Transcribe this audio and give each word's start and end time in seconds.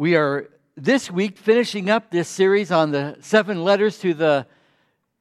We 0.00 0.16
are 0.16 0.48
this 0.78 1.10
week 1.10 1.36
finishing 1.36 1.90
up 1.90 2.10
this 2.10 2.26
series 2.26 2.72
on 2.72 2.90
the 2.90 3.18
seven 3.20 3.62
letters 3.62 3.98
to 3.98 4.14
the 4.14 4.46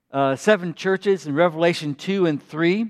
uh, 0.09 0.38
seven 0.38 0.74
churches 0.74 1.28
in 1.28 1.36
Revelation 1.36 1.96
2 1.96 2.28
and 2.28 2.42
3. 2.42 2.90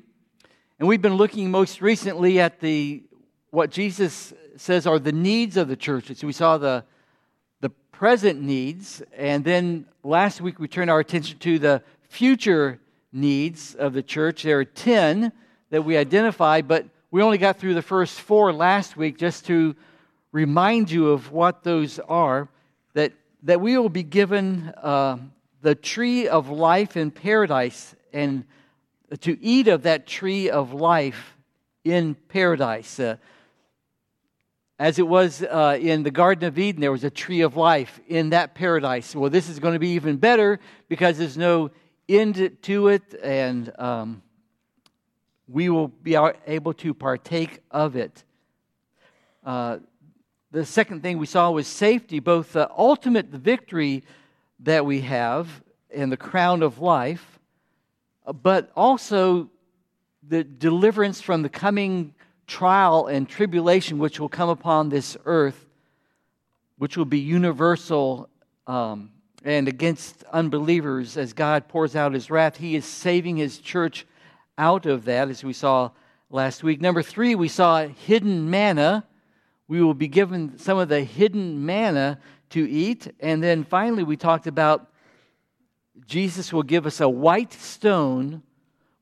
And 0.78 0.88
we've 0.88 1.02
been 1.02 1.16
looking 1.16 1.50
most 1.50 1.82
recently 1.82 2.40
at 2.40 2.60
the 2.60 3.02
what 3.50 3.72
Jesus 3.72 4.36
says 4.56 4.86
are 4.86 5.00
the 5.00 5.12
needs 5.12 5.58
of 5.58 5.68
the 5.68 5.76
churches. 5.76 6.24
We 6.24 6.32
saw 6.32 6.60
the 6.60 6.84
the 7.60 7.72
present 7.92 8.40
needs, 8.40 9.02
and 9.18 9.44
then 9.44 9.88
last 10.04 10.42
week 10.42 10.60
we 10.60 10.68
turned 10.68 10.92
our 10.92 11.00
attention 11.00 11.40
to 11.40 11.58
the 11.58 11.82
future 12.08 12.80
needs 13.12 13.74
of 13.74 13.94
the 13.94 14.04
church. 14.04 14.44
There 14.44 14.60
are 14.60 14.64
10 14.64 15.32
that 15.72 15.84
we 15.84 15.98
identified, 15.98 16.68
but 16.68 16.86
we 17.10 17.24
only 17.24 17.40
got 17.40 17.58
through 17.58 17.74
the 17.74 17.82
first 17.82 18.22
four 18.22 18.54
last 18.54 18.96
week 18.96 19.18
just 19.18 19.48
to 19.48 19.76
remind 20.32 20.92
you 20.92 21.10
of 21.10 21.32
what 21.32 21.64
those 21.64 22.00
are, 22.00 22.50
that, 22.94 23.14
that 23.44 23.62
we 23.62 23.78
will 23.78 23.90
be 23.90 24.04
given 24.04 24.74
uh, 24.78 25.18
the 25.62 25.76
tree 25.76 26.28
of 26.28 26.50
life 26.50 26.96
in 26.96 27.12
paradise 27.12 27.96
and 28.14 28.46
to 29.22 29.38
eat 29.44 29.68
of 29.68 29.84
that 29.84 30.06
tree 30.06 30.50
of 30.50 30.74
life 30.74 31.36
in 31.84 32.16
paradise. 32.16 33.00
Uh, 33.00 33.18
as 34.78 34.98
it 34.98 35.08
was 35.08 35.44
uh, 35.44 35.78
in 35.80 36.04
the 36.04 36.12
Garden 36.12 36.48
of 36.48 36.58
Eden, 36.58 36.80
there 36.80 36.92
was 36.92 37.04
a 37.04 37.10
tree 37.10 37.42
of 37.42 37.58
life 37.58 38.00
in 38.08 38.30
that 38.30 38.56
paradise. 38.56 39.14
Well, 39.14 39.30
this 39.30 39.50
is 39.50 39.60
going 39.60 39.74
to 39.74 39.80
be 39.80 39.90
even 39.90 40.18
better 40.18 40.60
because 40.88 41.18
there's 41.18 41.38
no 41.38 41.72
end 42.08 42.58
to 42.62 42.88
it, 42.88 43.14
and 43.22 43.72
um, 43.78 44.22
we 45.48 45.70
will 45.70 45.90
be 45.90 46.16
able 46.48 46.74
to 46.76 46.94
partake 46.94 47.60
of 47.72 47.96
it. 47.96 48.24
Uh, 49.44 49.80
the 50.52 50.66
second 50.66 51.02
thing 51.02 51.18
we 51.18 51.26
saw 51.26 51.52
was 51.52 51.68
safety, 51.68 52.20
both 52.20 52.54
the 52.54 52.70
ultimate 52.76 53.28
victory 53.28 54.04
that 54.62 54.86
we 54.86 55.02
have 55.02 55.48
in 55.90 56.10
the 56.10 56.18
crown 56.18 56.64
of 56.64 56.80
life, 56.80 57.40
but 58.42 58.72
also 58.76 59.50
the 60.28 60.44
deliverance 60.44 61.22
from 61.22 61.44
the 61.44 61.50
coming 61.50 62.14
trial 62.48 63.08
and 63.08 63.30
tribulation 63.30 64.00
which 64.00 64.20
will 64.20 64.30
come 64.30 64.50
upon 64.50 64.90
this 64.90 65.16
earth, 65.26 65.68
which 66.78 66.98
will 66.98 67.06
be 67.06 67.20
universal 67.20 68.28
um, 68.66 69.12
and 69.44 69.68
against 69.68 70.24
unbelievers 70.34 71.16
as 71.16 71.32
God 71.34 71.68
pours 71.68 71.96
out 71.96 72.14
his 72.14 72.30
wrath. 72.30 72.58
He 72.58 72.76
is 72.76 72.86
saving 72.86 73.38
his 73.38 73.60
church 73.60 74.06
out 74.58 74.86
of 74.86 75.06
that, 75.06 75.30
as 75.30 75.44
we 75.44 75.54
saw 75.54 75.92
last 76.30 76.64
week. 76.64 76.82
Number 76.82 77.02
three, 77.04 77.36
we 77.36 77.48
saw 77.48 77.88
hidden 77.88 78.50
manna 78.50 79.06
we 79.70 79.82
will 79.82 79.94
be 79.94 80.08
given 80.08 80.58
some 80.58 80.80
of 80.80 80.90
the 80.90 81.02
hidden 81.02 81.64
manna 81.66 82.20
to 82.50 82.68
eat. 82.68 83.08
And 83.20 83.42
then 83.42 83.64
finally, 83.64 84.04
we 84.04 84.18
talked 84.18 84.48
about 84.48 84.92
Jesus 86.08 86.52
will 86.52 86.64
give 86.64 86.88
us 86.88 87.00
a 87.00 87.08
white 87.08 87.54
stone 87.54 88.42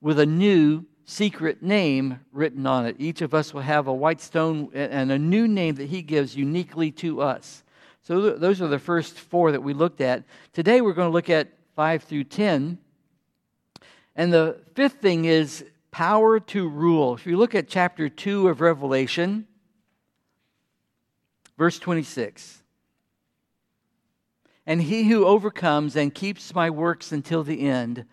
with 0.02 0.20
a 0.20 0.26
new 0.26 0.84
secret 1.06 1.62
name 1.62 2.20
written 2.32 2.66
on 2.66 2.84
it. 2.84 2.96
Each 2.98 3.22
of 3.22 3.32
us 3.32 3.54
will 3.54 3.62
have 3.62 3.86
a 3.86 3.94
white 3.94 4.20
stone 4.20 4.70
and 4.74 5.10
a 5.10 5.18
new 5.18 5.48
name 5.48 5.76
that 5.76 5.88
he 5.88 6.02
gives 6.02 6.36
uniquely 6.36 6.90
to 6.92 7.22
us. 7.22 7.64
So 8.02 8.36
those 8.36 8.60
are 8.60 8.68
the 8.68 8.78
first 8.78 9.18
four 9.18 9.52
that 9.52 9.62
we 9.62 9.72
looked 9.72 10.02
at. 10.02 10.24
Today 10.52 10.82
we're 10.82 10.92
going 10.92 11.08
to 11.08 11.12
look 11.12 11.30
at 11.30 11.48
5 11.76 12.02
through 12.02 12.24
10. 12.24 12.76
And 14.16 14.32
the 14.32 14.58
fifth 14.74 15.00
thing 15.00 15.24
is 15.24 15.64
power 15.90 16.40
to 16.40 16.68
rule. 16.68 17.14
If 17.14 17.26
you 17.26 17.38
look 17.38 17.54
at 17.54 17.68
chapter 17.68 18.10
2 18.10 18.48
of 18.48 18.60
Revelation, 18.60 19.46
Verse 21.58 21.80
26 21.80 22.62
And 24.64 24.80
he 24.80 25.08
who 25.08 25.26
overcomes 25.26 25.96
and 25.96 26.14
keeps 26.14 26.54
my 26.54 26.70
works 26.70 27.10
until 27.10 27.42
the 27.42 27.68
end, 27.68 28.06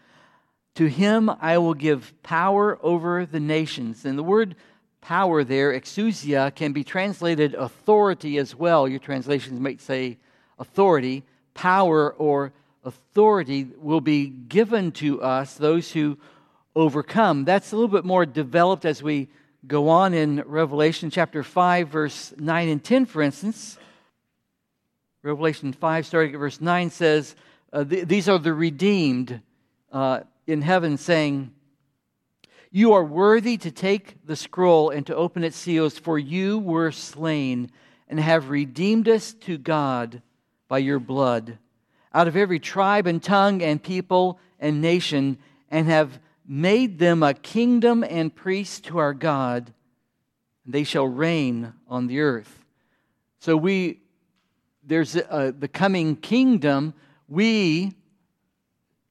to 0.73 0.87
him 0.87 1.29
I 1.29 1.59
will 1.59 1.75
give 1.75 2.13
power 2.23 2.79
over 2.81 3.25
the 3.25 3.39
nations. 3.39 4.03
And 4.03 4.17
the 4.17 4.23
word 4.23 4.55
power 4.99 5.43
there, 5.43 5.71
exousia, 5.71 6.53
can 6.55 6.73
be 6.73 6.83
translated 6.83 7.53
authority 7.53 8.39
as 8.39 8.55
well. 8.55 8.87
Your 8.87 8.99
translations 8.99 9.59
might 9.59 9.79
say 9.79 10.17
authority. 10.57 11.23
Power 11.53 12.13
or 12.13 12.51
authority 12.83 13.67
will 13.77 14.01
be 14.01 14.27
given 14.27 14.91
to 14.93 15.21
us, 15.21 15.53
those 15.53 15.91
who 15.91 16.17
overcome. 16.75 17.45
That's 17.45 17.71
a 17.71 17.75
little 17.75 17.87
bit 17.87 18.03
more 18.03 18.25
developed 18.25 18.83
as 18.83 19.01
we 19.01 19.29
go 19.67 19.89
on 19.89 20.13
in 20.13 20.43
Revelation 20.45 21.09
chapter 21.09 21.43
5, 21.43 21.87
verse 21.87 22.33
9 22.37 22.69
and 22.69 22.83
10, 22.83 23.05
for 23.05 23.21
instance. 23.21 23.77
Revelation 25.23 25.73
5, 25.73 26.05
starting 26.05 26.33
at 26.33 26.39
verse 26.39 26.61
9, 26.61 26.89
says, 26.89 27.35
uh, 27.73 27.83
th- 27.83 28.07
These 28.07 28.29
are 28.29 28.37
the 28.37 28.53
redeemed 28.53 29.41
uh, 29.91 30.21
in 30.45 30.61
heaven, 30.61 30.97
saying, 30.97 31.51
You 32.71 32.93
are 32.93 33.03
worthy 33.03 33.57
to 33.57 33.71
take 33.71 34.25
the 34.25 34.35
scroll 34.35 34.89
and 34.89 35.05
to 35.07 35.15
open 35.15 35.43
its 35.43 35.57
seals, 35.57 35.97
for 35.97 36.19
you 36.19 36.59
were 36.59 36.91
slain 36.91 37.71
and 38.07 38.19
have 38.19 38.49
redeemed 38.49 39.09
us 39.09 39.33
to 39.33 39.57
God 39.57 40.21
by 40.67 40.77
your 40.77 40.99
blood 40.99 41.57
out 42.13 42.29
of 42.29 42.37
every 42.37 42.59
tribe 42.59 43.07
and 43.07 43.21
tongue 43.21 43.61
and 43.61 43.83
people 43.83 44.39
and 44.57 44.81
nation, 44.81 45.37
and 45.69 45.87
have 45.87 46.17
made 46.47 46.99
them 46.99 47.23
a 47.23 47.33
kingdom 47.33 48.03
and 48.03 48.33
priests 48.33 48.79
to 48.81 48.97
our 48.97 49.13
God, 49.13 49.73
and 50.65 50.73
they 50.73 50.83
shall 50.83 51.07
reign 51.07 51.73
on 51.87 52.07
the 52.07 52.19
earth. 52.19 52.63
So 53.39 53.55
we 53.57 54.01
there's 54.83 55.15
a, 55.15 55.53
the 55.57 55.67
coming 55.67 56.15
kingdom. 56.15 56.93
We 57.27 57.93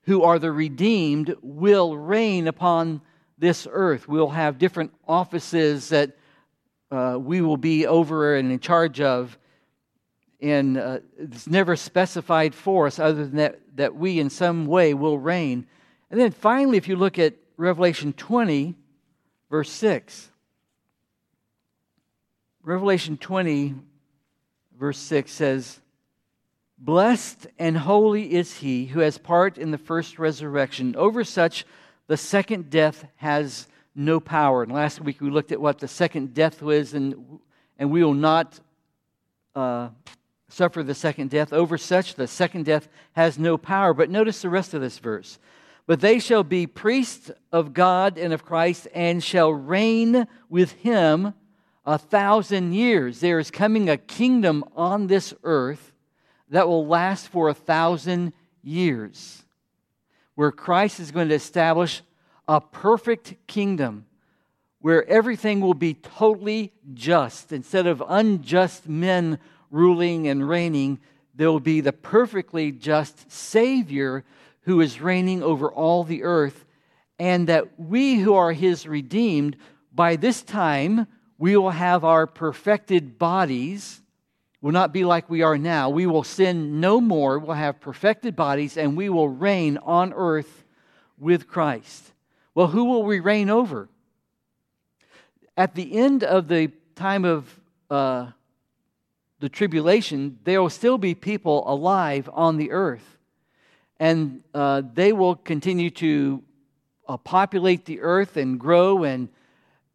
who 0.03 0.23
are 0.23 0.39
the 0.39 0.53
redeemed 0.53 1.35
will 1.43 1.97
reign 1.97 2.47
upon 2.47 3.01
this 3.39 3.67
earth. 3.71 4.07
We'll 4.07 4.29
have 4.29 4.59
different 4.59 4.93
offices 5.09 5.89
that 5.89 6.17
uh, 6.91 7.17
we 7.19 7.41
will 7.41 7.57
be 7.57 7.87
over 7.87 8.37
and 8.37 8.53
in 8.53 8.61
charge 8.61 9.01
of. 9.01 9.37
And 10.41 10.77
uh, 10.77 10.99
it's 11.19 11.49
never 11.49 11.75
specified 11.75 12.55
for 12.55 12.87
us 12.87 12.99
other 12.99 13.25
than 13.25 13.37
that, 13.37 13.61
that 13.77 13.97
we 13.97 14.21
in 14.21 14.31
some 14.31 14.67
way 14.67 14.95
will 14.95 15.19
reign. 15.19 15.67
And 16.15 16.21
then 16.21 16.31
finally, 16.31 16.77
if 16.77 16.87
you 16.87 16.95
look 16.95 17.19
at 17.19 17.35
Revelation 17.57 18.13
20, 18.13 18.77
verse 19.51 19.69
6. 19.69 20.31
Revelation 22.63 23.17
20, 23.17 23.75
verse 24.79 24.99
6 24.99 25.33
says, 25.33 25.81
Blessed 26.79 27.49
and 27.59 27.77
holy 27.77 28.33
is 28.33 28.59
he 28.59 28.87
who 28.87 29.01
has 29.01 29.19
part 29.19 29.59
in 29.59 29.73
the 29.73 29.77
first 29.77 30.21
resurrection. 30.21 30.95
Over 30.95 31.25
such, 31.25 31.67
the 32.07 32.17
second 32.17 32.71
death 32.71 33.05
has 33.17 33.67
no 33.97 34.21
power. 34.21 34.63
And 34.63 34.71
last 34.71 35.01
week 35.01 35.21
we 35.21 35.31
looked 35.31 35.51
at 35.51 35.61
what 35.61 35.81
the 35.81 35.89
second 35.89 36.33
death 36.33 36.63
was, 36.63 36.95
and, 36.95 37.41
and 37.77 37.91
we 37.91 38.05
will 38.05 38.15
not 38.15 38.61
uh, 39.57 39.89
suffer 40.49 40.85
the 40.85 40.95
second 40.95 41.31
death. 41.31 41.53
Over 41.53 41.77
such, 41.77 42.15
the 42.15 42.29
second 42.29 42.67
death 42.67 42.87
has 43.15 43.37
no 43.37 43.59
power. 43.59 43.93
But 43.93 44.11
notice 44.11 44.43
the 44.43 44.49
rest 44.49 44.75
of 44.75 44.81
this 44.81 45.01
verse. 45.01 45.41
But 45.87 46.01
they 46.01 46.19
shall 46.19 46.45
be 46.45 46.67
priests 46.67 47.31
of 47.53 47.75
God 47.75 48.17
and 48.17 48.33
of 48.33 48.45
Christ 48.45 48.89
and 48.95 49.23
shall 49.23 49.53
reign 49.53 50.27
with 50.49 50.73
him 50.73 51.35
a 51.85 51.99
thousand 51.99 52.73
years. 52.73 53.21
There 53.21 53.39
is 53.39 53.51
coming 53.51 53.91
a 53.91 53.99
kingdom 53.99 54.65
on 54.75 55.07
this 55.07 55.35
earth 55.43 55.93
that 56.49 56.69
will 56.69 56.87
last 56.87 57.29
for 57.29 57.49
a 57.49 57.55
thousand 57.55 58.33
years, 58.63 59.43
where 60.35 60.53
Christ 60.53 61.01
is 61.01 61.11
going 61.11 61.29
to 61.29 61.35
establish 61.35 62.03
a 62.49 62.61
perfect 62.61 63.35
kingdom 63.47 64.07
where 64.81 65.09
everything 65.09 65.61
will 65.61 65.75
be 65.75 65.95
totally 65.95 66.71
just. 66.93 67.53
Instead 67.53 67.87
of 67.87 68.03
unjust 68.07 68.87
men 68.87 69.39
ruling 69.71 70.29
and 70.29 70.47
reigning, 70.47 70.99
there 71.35 71.51
will 71.51 71.59
be 71.59 71.81
the 71.81 71.93
perfectly 71.93 72.71
just 72.71 73.31
Savior 73.31 74.25
who 74.65 74.81
is 74.81 75.01
reigning 75.01 75.43
over 75.43 75.71
all 75.71 76.05
the 76.05 76.23
earth, 76.23 76.65
and 77.19 77.49
that 77.49 77.79
we 77.79 78.17
who 78.17 78.35
are 78.35 78.53
his 78.53 78.87
redeemed, 78.87 79.57
by 79.93 80.17
this 80.17 80.43
time, 80.43 81.07
we 81.39 81.57
will 81.57 81.71
have 81.71 82.05
our 82.05 82.27
perfected 82.27 83.19
bodies, 83.19 84.03
will 84.61 84.73
not 84.73 84.93
be 84.93 85.05
like 85.05 85.29
we 85.29 85.43
are 85.43 85.59
now. 85.59 85.91
We 85.91 86.07
will 86.07 86.25
sin 86.25 86.81
no 86.81 87.01
more, 87.01 87.39
we'll 87.39 87.57
have 87.57 87.81
perfected 87.81 88.35
bodies, 88.35 88.77
and 88.77 88.97
we 88.97 89.09
will 89.09 89.29
reign 89.29 89.79
on 89.79 90.13
earth 90.15 90.65
with 91.19 91.47
Christ. 91.47 92.13
Well, 92.55 92.69
who 92.69 92.85
will 92.85 93.03
we 93.03 93.21
reign 93.21 93.51
over? 93.51 93.89
At 95.57 95.75
the 95.75 95.97
end 95.97 96.25
of 96.25 96.49
the 96.49 96.73
time 96.97 97.25
of 97.25 97.61
uh, 97.91 98.29
the 99.41 99.49
tribulation, 99.49 100.39
there 100.45 100.63
will 100.63 100.71
still 100.71 100.99
be 100.99 101.15
people 101.15 101.63
alive 101.71 102.31
on 102.33 102.57
the 102.57 102.71
earth 102.71 103.14
and 103.99 104.43
uh, 104.53 104.83
they 104.93 105.13
will 105.13 105.37
continue 105.37 105.91
to 105.91 106.43
uh, 107.09 107.17
populate 107.17 107.85
the 107.85 108.01
earth 108.01 108.37
and 108.37 108.59
grow, 108.59 109.05
and 109.05 109.29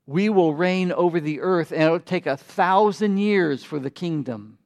we 0.06 0.30
will 0.30 0.54
reign 0.54 0.92
over 0.92 1.20
the 1.20 1.42
earth, 1.42 1.72
and 1.72 1.84
it'll 1.84 2.00
take 2.00 2.26
a 2.26 2.38
thousand 2.38 3.18
years 3.18 3.64
for 3.64 3.80
the 3.80 3.90
kingdom. 3.90 4.58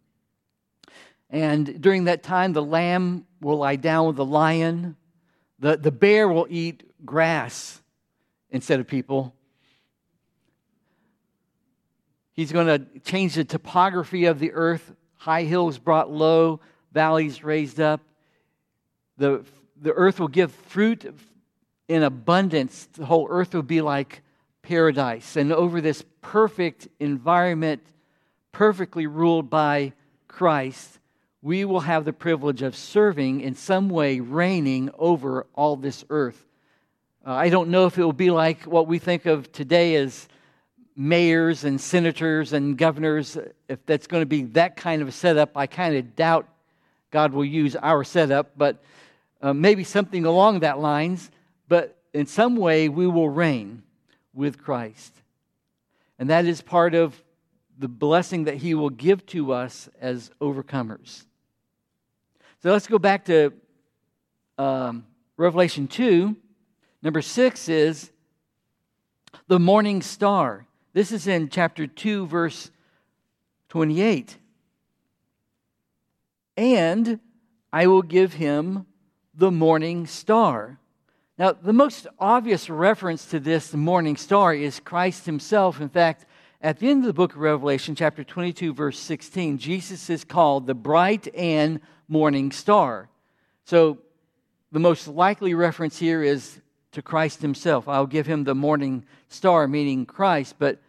And 1.30 1.82
during 1.82 2.06
that 2.06 2.24
time, 2.24 2.54
the 2.54 2.64
lamb 2.64 3.26
will 3.42 3.58
lie 3.58 3.76
down 3.76 4.08
with 4.08 4.16
the 4.18 4.26
lion, 4.26 4.96
the, 5.60 5.78
the 5.78 5.92
bear 5.92 6.28
will 6.28 6.48
eat 6.50 6.84
grass 7.06 7.82
instead 8.50 8.80
of 8.80 8.88
people. 8.88 9.34
He's 12.34 12.52
going 12.52 12.68
to 12.68 13.00
change 13.00 13.36
the 13.36 13.44
topography 13.44 14.26
of 14.26 14.40
the 14.40 14.52
earth 14.54 14.92
high 15.24 15.44
hills 15.44 15.78
brought 15.78 16.12
low, 16.12 16.60
valleys 16.92 17.46
raised 17.46 17.80
up. 17.80 18.02
The, 19.18 19.44
the 19.81 19.92
earth 19.94 20.19
will 20.19 20.27
give 20.27 20.51
fruit 20.51 21.13
in 21.88 22.04
abundance. 22.04 22.88
The 22.94 23.06
whole 23.06 23.27
earth 23.30 23.54
will 23.54 23.62
be 23.62 23.81
like 23.81 24.21
paradise. 24.62 25.36
And 25.36 25.51
over 25.51 25.81
this 25.81 26.04
perfect 26.21 26.88
environment, 27.00 27.81
perfectly 28.51 29.07
ruled 29.07 29.50
by 29.50 29.94
Christ, 30.27 31.00
we 31.42 31.65
will 31.65 31.81
have 31.81 32.06
the 32.06 32.13
privilege 32.13 32.62
of 32.62 32.75
serving 32.75 33.42
in 33.42 33.56
some 33.56 33.89
way, 33.89 34.19
reigning 34.21 34.89
over 34.98 35.45
all 35.54 35.75
this 35.75 36.06
earth. 36.10 36.45
Uh, 37.25 37.33
I 37.33 37.50
don't 37.50 37.69
know 37.69 37.86
if 37.86 37.98
it 37.98 38.04
will 38.04 38.13
be 38.13 38.31
like 38.31 38.63
what 38.63 38.88
we 38.88 39.00
think 39.00 39.25
of 39.25 39.51
today 39.51 39.95
as 39.95 40.27
mayors 40.95 41.63
and 41.63 41.80
senators 41.80 42.54
and 42.54 42.77
governors, 42.77 43.38
if 43.68 43.86
that's 43.86 44.07
going 44.07 44.21
to 44.21 44.27
be 44.27 44.44
that 44.44 44.75
kind 44.75 45.01
of 45.01 45.07
a 45.07 45.12
setup, 45.12 45.57
I 45.57 45.68
kind 45.68 45.95
of 45.95 46.15
doubt 46.15 46.48
God 47.12 47.33
will 47.33 47.45
use 47.45 47.75
our 47.75 48.04
setup, 48.04 48.57
but 48.57 48.83
uh, 49.44 49.54
maybe 49.54 49.84
something 49.84 50.25
along 50.25 50.62
that 50.62 50.80
lines. 50.80 51.30
But 51.68 51.98
in 52.13 52.25
some 52.25 52.56
way, 52.56 52.90
we 52.90 53.06
will 53.06 53.30
reign 53.30 53.84
with 54.34 54.57
Christ. 54.57 55.13
And 56.18 56.30
that 56.30 56.45
is 56.45 56.62
part 56.62 56.95
of 56.95 57.22
the 57.78 57.88
blessing 57.88 58.45
that 58.45 58.56
He 58.56 58.74
will 58.74 58.90
give 58.90 59.25
to 59.28 59.51
us 59.51 59.90
as 60.00 60.31
overcomers. 60.42 61.25
So 62.62 62.72
let's 62.72 62.88
go 62.88 62.98
back 62.98 63.25
to 63.25 63.51
um, 64.57 65.06
Revelation 65.36 65.88
2. 65.88 66.36
Number 67.01 67.22
six 67.22 67.68
is 67.68 68.12
the 69.48 69.60
morning 69.60 70.01
star. 70.01 70.66
This 70.94 71.12
is 71.12 71.28
in 71.28 71.50
chapter 71.50 71.86
2, 71.88 72.28
verse 72.28 72.72
28. 73.69 74.38
And 76.56 77.19
I 77.74 77.88
will 77.88 78.04
give 78.04 78.34
him 78.34 78.86
the 79.36 79.52
morning 79.52 80.06
star. 80.06 80.78
Now, 81.38 81.54
the 81.54 81.74
most 81.74 82.06
obvious 82.20 82.70
reference 82.70 83.26
to 83.28 83.40
this 83.40 83.74
morning 83.74 84.16
star 84.16 84.54
is 84.54 84.80
Christ 84.80 85.26
himself. 85.26 85.82
In 85.82 85.90
fact, 85.90 86.26
at 86.62 86.80
the 86.80 86.90
end 86.90 87.02
of 87.02 87.08
the 87.08 87.14
book 87.14 87.34
of 87.34 87.40
Revelation, 87.40 87.96
chapter 87.96 88.24
22, 88.24 88.74
verse 88.74 89.00
16, 89.00 89.58
Jesus 89.58 90.10
is 90.10 90.24
called 90.24 90.68
the 90.68 90.76
bright 90.76 91.28
and 91.36 91.82
morning 92.08 92.52
star. 92.52 93.10
So, 93.66 93.98
the 94.72 94.80
most 94.80 95.08
likely 95.08 95.54
reference 95.54 96.00
here 96.00 96.24
is 96.24 96.60
to 96.94 97.02
Christ 97.02 97.42
himself. 97.42 97.88
I'll 97.88 98.08
give 98.08 98.26
him 98.26 98.44
the 98.44 98.56
morning 98.56 99.06
star, 99.28 99.68
meaning 99.68 100.06
Christ. 100.06 100.56
But, 100.58 100.80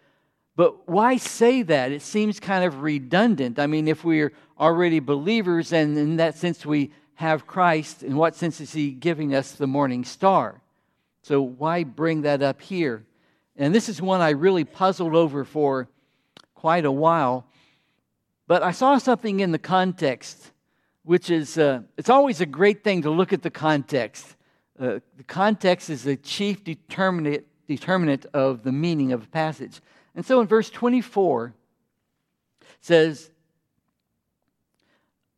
but 0.56 0.88
why 0.88 1.16
say 1.16 1.62
that? 1.62 1.92
It 1.92 2.02
seems 2.02 2.40
kind 2.40 2.64
of 2.64 2.82
redundant. 2.82 3.58
I 3.58 3.66
mean, 3.66 3.88
if 3.88 4.04
we're 4.04 4.32
already 4.58 5.00
believers, 5.00 5.72
and 5.72 5.98
in 5.98 6.16
that 6.16 6.36
sense 6.36 6.64
we 6.64 6.92
have 7.14 7.46
Christ, 7.46 8.02
in 8.02 8.16
what 8.16 8.34
sense 8.34 8.60
is 8.60 8.72
he 8.72 8.90
giving 8.90 9.34
us 9.34 9.52
the 9.52 9.66
morning 9.66 10.04
star? 10.04 10.60
So 11.22 11.40
why 11.40 11.84
bring 11.84 12.22
that 12.22 12.42
up 12.42 12.60
here? 12.60 13.04
And 13.56 13.74
this 13.74 13.88
is 13.88 14.02
one 14.02 14.20
I 14.20 14.30
really 14.30 14.64
puzzled 14.64 15.14
over 15.14 15.44
for 15.44 15.88
quite 16.54 16.84
a 16.84 16.92
while. 16.92 17.46
But 18.46 18.62
I 18.62 18.72
saw 18.72 18.98
something 18.98 19.40
in 19.40 19.52
the 19.52 19.58
context, 19.58 20.52
which 21.02 21.30
is, 21.30 21.56
uh, 21.56 21.82
it's 21.96 22.10
always 22.10 22.40
a 22.40 22.46
great 22.46 22.84
thing 22.84 23.02
to 23.02 23.10
look 23.10 23.32
at 23.32 23.42
the 23.42 23.50
context. 23.50 24.36
Uh, 24.78 24.98
the 25.16 25.24
context 25.24 25.88
is 25.88 26.02
the 26.02 26.16
chief 26.16 26.64
determinant, 26.64 27.44
determinant 27.68 28.26
of 28.34 28.64
the 28.64 28.72
meaning 28.72 29.12
of 29.12 29.24
a 29.24 29.28
passage. 29.28 29.80
And 30.14 30.26
so 30.26 30.40
in 30.40 30.46
verse 30.46 30.68
24, 30.68 31.54
says, 32.80 33.30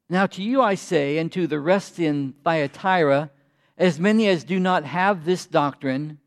Now 0.08 0.26
to 0.26 0.43
you 0.43 0.62
I 0.62 0.75
say, 0.75 1.19
and 1.19 1.31
to 1.32 1.47
the 1.47 1.61
rest 1.61 1.99
in 1.99 2.35
Thyatira, 2.44 3.31
as 3.76 3.99
many 3.99 4.29
as 4.29 4.44
do 4.44 4.61
not 4.61 4.85
have 4.85 5.25
this 5.25 5.47
doctrine, 5.47 6.19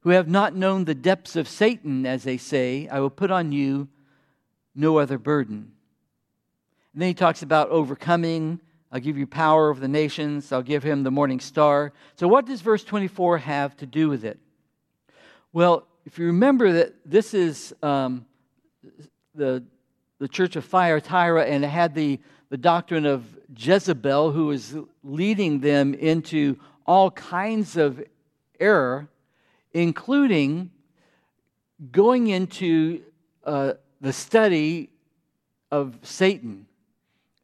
who 0.00 0.10
have 0.10 0.28
not 0.28 0.54
known 0.54 0.84
the 0.84 0.94
depths 0.94 1.36
of 1.36 1.46
Satan, 1.46 2.06
as 2.06 2.24
they 2.24 2.36
say, 2.36 2.88
I 2.88 3.00
will 3.00 3.10
put 3.10 3.30
on 3.30 3.52
you 3.52 3.88
no 4.74 4.98
other 4.98 5.18
burden. 5.18 5.72
And 6.92 7.02
then 7.02 7.08
he 7.08 7.14
talks 7.14 7.42
about 7.42 7.68
overcoming 7.68 8.60
I'll 8.92 9.00
give 9.00 9.16
you 9.16 9.26
power 9.26 9.70
over 9.70 9.78
the 9.78 9.88
nations. 9.88 10.50
I'll 10.50 10.62
give 10.62 10.82
him 10.82 11.04
the 11.04 11.12
morning 11.12 11.38
star. 11.38 11.92
So, 12.16 12.26
what 12.26 12.46
does 12.46 12.60
verse 12.60 12.82
24 12.82 13.38
have 13.38 13.76
to 13.78 13.86
do 13.86 14.08
with 14.08 14.24
it? 14.24 14.38
Well, 15.52 15.86
if 16.04 16.18
you 16.18 16.26
remember 16.26 16.72
that 16.72 16.94
this 17.04 17.32
is 17.32 17.72
um, 17.82 18.26
the, 19.34 19.62
the 20.18 20.26
church 20.26 20.56
of 20.56 20.64
Thyatira 20.64 21.44
and 21.44 21.64
it 21.64 21.68
had 21.68 21.94
the, 21.94 22.18
the 22.50 22.58
doctrine 22.58 23.06
of 23.06 23.24
Jezebel, 23.56 24.32
who 24.32 24.46
was 24.46 24.76
leading 25.02 25.60
them 25.60 25.94
into 25.94 26.58
all 26.84 27.10
kinds 27.12 27.76
of 27.76 28.02
error, 28.58 29.08
including 29.72 30.70
going 31.92 32.26
into 32.26 33.02
uh, 33.44 33.74
the 34.00 34.12
study 34.12 34.90
of 35.70 35.96
Satan 36.02 36.66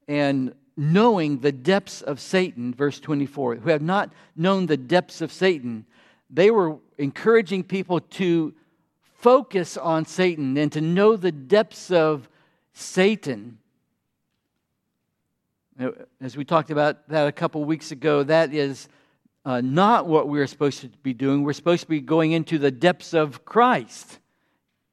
and 0.09 0.53
knowing 0.77 1.39
the 1.39 1.53
depths 1.53 2.03
of 2.03 2.21
Satan, 2.21 2.75
verse 2.75 3.01
24, 3.01 3.57
who 3.57 3.71
have 3.71 3.83
not 3.83 4.13
known 4.35 4.67
the 4.67 4.77
depths 4.77 5.21
of 5.21 5.33
Satan. 5.33 5.87
They 6.29 6.51
were 6.51 6.77
encouraging 6.99 7.63
people 7.65 8.01
to 8.01 8.53
focus 9.15 9.77
on 9.77 10.05
Satan 10.05 10.57
and 10.59 10.71
to 10.73 10.81
know 10.81 11.17
the 11.17 11.33
depths 11.33 11.91
of 11.91 12.29
Satan. 12.75 13.59
As 16.23 16.39
we 16.39 16.45
talked 16.45 16.71
about 16.71 17.07
that 17.11 17.27
a 17.27 17.33
couple 17.33 17.63
weeks 17.65 17.93
ago, 17.93 18.23
that 18.23 18.55
is 18.55 18.89
uh, 19.45 19.61
not 19.61 20.07
what 20.07 20.27
we're 20.27 20.47
supposed 20.47 20.81
to 20.81 20.89
be 20.89 21.13
doing. 21.13 21.43
We're 21.43 21.53
supposed 21.53 21.83
to 21.83 21.89
be 21.89 22.01
going 22.01 22.33
into 22.33 22.59
the 22.59 22.71
depths 22.71 23.13
of 23.13 23.45
Christ 23.45 24.19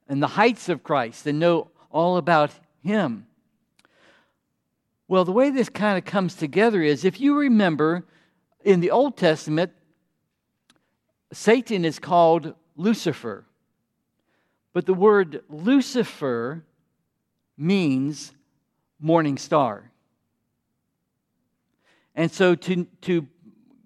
and 0.10 0.22
the 0.22 0.28
heights 0.28 0.68
of 0.68 0.84
Christ 0.84 1.26
and 1.26 1.40
know 1.40 1.72
all 1.90 2.18
about 2.18 2.52
Him. 2.82 3.28
Well, 5.08 5.24
the 5.24 5.32
way 5.32 5.52
this 5.52 5.70
kind 5.70 5.98
of 5.98 6.04
comes 6.04 6.36
together 6.36 6.82
is 6.82 7.06
if 7.06 7.22
you 7.22 7.38
remember 7.38 8.06
in 8.66 8.82
the 8.82 8.92
Old 8.92 9.16
Testament, 9.16 9.72
Satan 11.32 11.86
is 11.86 11.98
called 11.98 12.56
Lucifer. 12.76 13.46
But 14.74 14.86
the 14.86 14.94
word 14.94 15.44
Lucifer 15.50 16.66
means 17.58 18.34
morning 19.00 19.38
star. 19.38 19.93
And 22.16 22.32
so 22.32 22.56
to, 22.56 22.86
to 23.02 23.28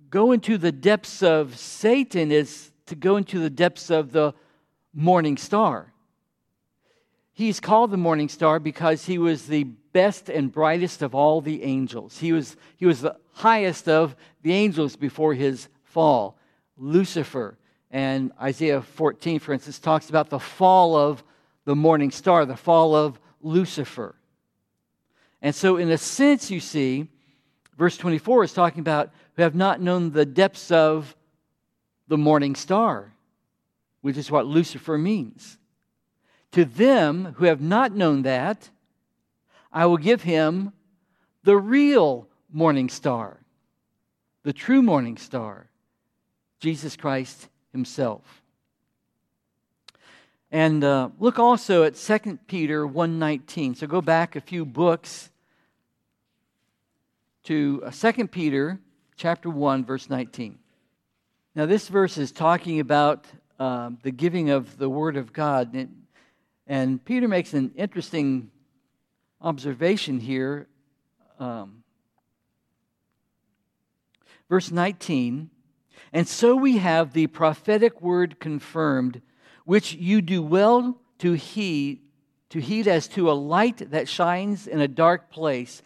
go 0.10 0.32
into 0.32 0.58
the 0.58 0.72
depths 0.72 1.24
of 1.24 1.58
Satan 1.58 2.32
is 2.32 2.72
to 2.88 2.96
go 2.96 3.18
into 3.18 3.40
the 3.40 3.50
depths 3.50 3.90
of 3.90 4.12
the 4.12 4.34
morning 4.94 5.38
star. 5.38 5.94
He's 7.34 7.60
called 7.60 7.92
the 7.92 7.98
morning 7.98 8.30
star 8.30 8.60
because 8.60 9.06
he 9.06 9.18
was 9.18 9.46
the 9.46 9.64
best 9.64 10.30
and 10.30 10.52
brightest 10.52 11.02
of 11.02 11.14
all 11.14 11.40
the 11.40 11.64
angels. 11.64 12.18
He 12.18 12.34
was, 12.34 12.56
he 12.78 12.86
was 12.86 13.02
the 13.02 13.18
highest 13.34 13.88
of 13.88 14.16
the 14.42 14.54
angels 14.54 14.96
before 14.96 15.34
his 15.34 15.70
fall. 15.84 16.38
Lucifer. 16.78 17.58
And 17.92 18.32
Isaiah 18.42 18.82
14, 18.82 19.40
for 19.40 19.54
instance, 19.54 19.80
talks 19.80 20.10
about 20.10 20.30
the 20.30 20.40
fall 20.40 20.96
of 20.96 21.24
the 21.66 21.76
morning 21.76 22.12
star, 22.12 22.46
the 22.46 22.58
fall 22.58 22.96
of 22.96 23.20
Lucifer. 23.42 24.16
And 25.42 25.54
so, 25.54 25.78
in 25.78 25.90
a 25.92 25.98
sense, 25.98 26.50
you 26.50 26.60
see, 26.60 27.08
verse 27.78 27.98
24 27.98 28.46
is 28.46 28.54
talking 28.54 28.80
about 28.80 29.12
who 29.36 29.44
have 29.44 29.56
not 29.56 29.82
known 29.82 30.12
the 30.12 30.26
depths 30.26 30.72
of 30.72 31.16
the 32.08 32.18
morning 32.18 32.56
star, 32.56 33.14
which 34.02 34.18
is 34.18 34.32
what 34.32 34.46
Lucifer 34.46 34.98
means. 34.98 35.58
To 36.54 36.66
them 36.66 37.36
who 37.38 37.46
have 37.46 37.62
not 37.62 37.92
known 37.94 38.24
that, 38.24 38.70
I 39.72 39.86
will 39.86 39.98
give 39.98 40.24
him 40.24 40.74
the 41.44 41.58
real 41.58 42.28
morning 42.52 42.90
star, 42.90 43.38
the 44.44 44.54
true 44.54 44.82
morning 44.82 45.18
star, 45.18 45.70
Jesus 46.60 46.96
Christ 46.96 47.48
himself. 47.72 48.42
And 50.52 50.84
uh, 50.84 51.10
look 51.20 51.40
also 51.40 51.84
at 51.84 51.96
2 51.96 52.40
Peter 52.48 52.88
1.19. 52.88 53.76
So 53.78 53.86
go 53.86 54.02
back 54.02 54.36
a 54.36 54.42
few 54.42 54.66
books 54.66 55.30
to 57.48 57.80
2 57.80 58.22
uh, 58.22 58.28
Peter 58.30 58.78
chapter 59.16 59.50
1, 59.50 59.86
verse 59.86 60.10
19. 60.10 60.60
Now 61.56 61.66
this 61.66 61.88
verse 61.88 62.18
is 62.18 62.34
talking 62.34 62.82
about 62.82 63.26
uh, 63.58 63.92
the 64.04 64.12
giving 64.12 64.50
of 64.50 64.78
the 64.78 64.90
Word 64.90 65.16
of 65.16 65.32
God. 65.32 65.74
And 65.74 66.04
and 66.68 67.04
Peter 67.06 67.30
makes 67.30 67.54
an 67.54 67.72
interesting 67.78 68.52
observation 69.42 70.20
here. 70.20 70.68
Um, 71.40 71.84
Verse 74.50 74.70
19 74.70 75.50
And 76.12 76.28
so 76.28 76.54
we 76.54 76.80
have 76.80 77.14
the 77.14 77.28
prophetic 77.28 78.02
word 78.02 78.42
confirmed, 78.42 79.22
which 79.64 79.94
you 79.94 80.22
do 80.22 80.42
well 80.42 81.00
to 81.20 81.34
heed, 81.34 82.02
to 82.50 82.60
heed 82.60 82.90
as 82.90 83.08
to 83.10 83.32
a 83.32 83.34
light 83.34 83.92
that 83.92 84.10
shines 84.10 84.68
in 84.68 84.82
a 84.82 84.88
dark 84.88 85.30
place 85.30 85.82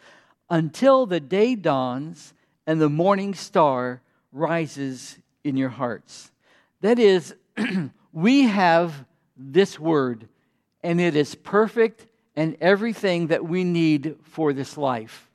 until 0.52 1.06
the 1.06 1.22
day 1.22 1.56
dawns 1.56 2.34
and 2.68 2.80
the 2.80 2.90
morning 2.90 3.34
star 3.34 4.02
rises 4.32 5.18
in 5.44 5.58
your 5.58 5.70
hearts. 5.70 6.30
That 6.82 7.00
is, 7.00 7.34
we 8.14 8.44
have 8.44 9.06
this 9.38 9.80
word, 9.80 10.28
and 10.84 11.00
it 11.00 11.16
is 11.16 11.34
perfect 11.34 12.06
and 12.36 12.58
everything 12.60 13.28
that 13.28 13.46
we 13.46 13.64
need 13.64 14.18
for 14.24 14.52
this 14.52 14.78
life. 14.78 15.30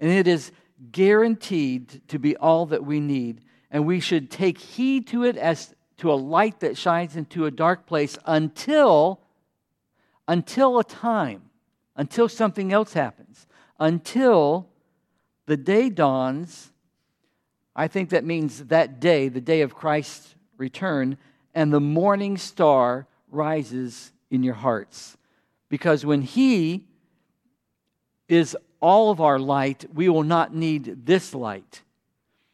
And 0.00 0.10
it 0.10 0.26
is 0.26 0.50
guaranteed 0.90 2.02
to 2.08 2.18
be 2.18 2.36
all 2.36 2.66
that 2.66 2.84
we 2.84 2.98
need. 2.98 3.40
And 3.70 3.86
we 3.86 4.00
should 4.00 4.30
take 4.30 4.58
heed 4.58 5.06
to 5.08 5.22
it 5.22 5.36
as 5.36 5.72
to 5.98 6.12
a 6.12 6.14
light 6.14 6.60
that 6.60 6.76
shines 6.76 7.14
into 7.14 7.46
a 7.46 7.50
dark 7.50 7.86
place 7.86 8.18
until 8.26 9.20
until 10.28 10.78
a 10.78 10.84
time, 10.84 11.42
until 11.96 12.28
something 12.28 12.72
else 12.72 12.92
happens, 12.92 13.21
until 13.82 14.68
the 15.46 15.56
day 15.56 15.90
dawns. 15.90 16.70
I 17.74 17.88
think 17.88 18.10
that 18.10 18.24
means 18.24 18.66
that 18.66 19.00
day, 19.00 19.28
the 19.28 19.40
day 19.40 19.62
of 19.62 19.74
Christ's 19.74 20.36
return, 20.56 21.18
and 21.52 21.72
the 21.72 21.80
morning 21.80 22.38
star 22.38 23.08
rises 23.28 24.12
in 24.30 24.44
your 24.44 24.54
hearts. 24.54 25.16
Because 25.68 26.06
when 26.06 26.22
He 26.22 26.84
is 28.28 28.56
all 28.80 29.10
of 29.10 29.20
our 29.20 29.40
light, 29.40 29.84
we 29.92 30.08
will 30.08 30.22
not 30.22 30.54
need 30.54 31.04
this 31.04 31.34
light. 31.34 31.82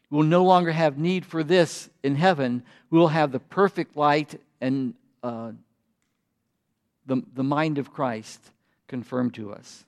We 0.09 0.17
will 0.17 0.25
no 0.25 0.45
longer 0.45 0.73
have 0.73 0.97
need 0.97 1.27
for 1.27 1.45
this 1.45 1.91
in 2.03 2.15
heaven. 2.15 2.63
We 2.89 2.99
will 2.99 3.09
have 3.09 3.33
the 3.33 3.41
perfect 3.41 3.99
light 3.99 4.41
and 4.63 4.95
uh, 5.23 5.53
the, 7.05 7.23
the 7.35 7.45
mind 7.45 7.77
of 7.77 7.93
Christ 7.93 8.41
confirmed 8.87 9.35
to 9.35 9.53
us. 9.53 9.85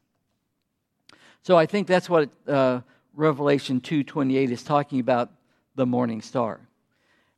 So 1.43 1.57
I 1.57 1.67
think 1.67 1.87
that's 1.87 2.09
what 2.11 2.31
uh, 2.47 2.81
Revelation 3.15 3.81
2.28 3.81 4.51
is 4.51 4.63
talking 4.63 5.01
about, 5.01 5.31
the 5.77 5.87
morning 5.87 6.21
star. 6.21 6.61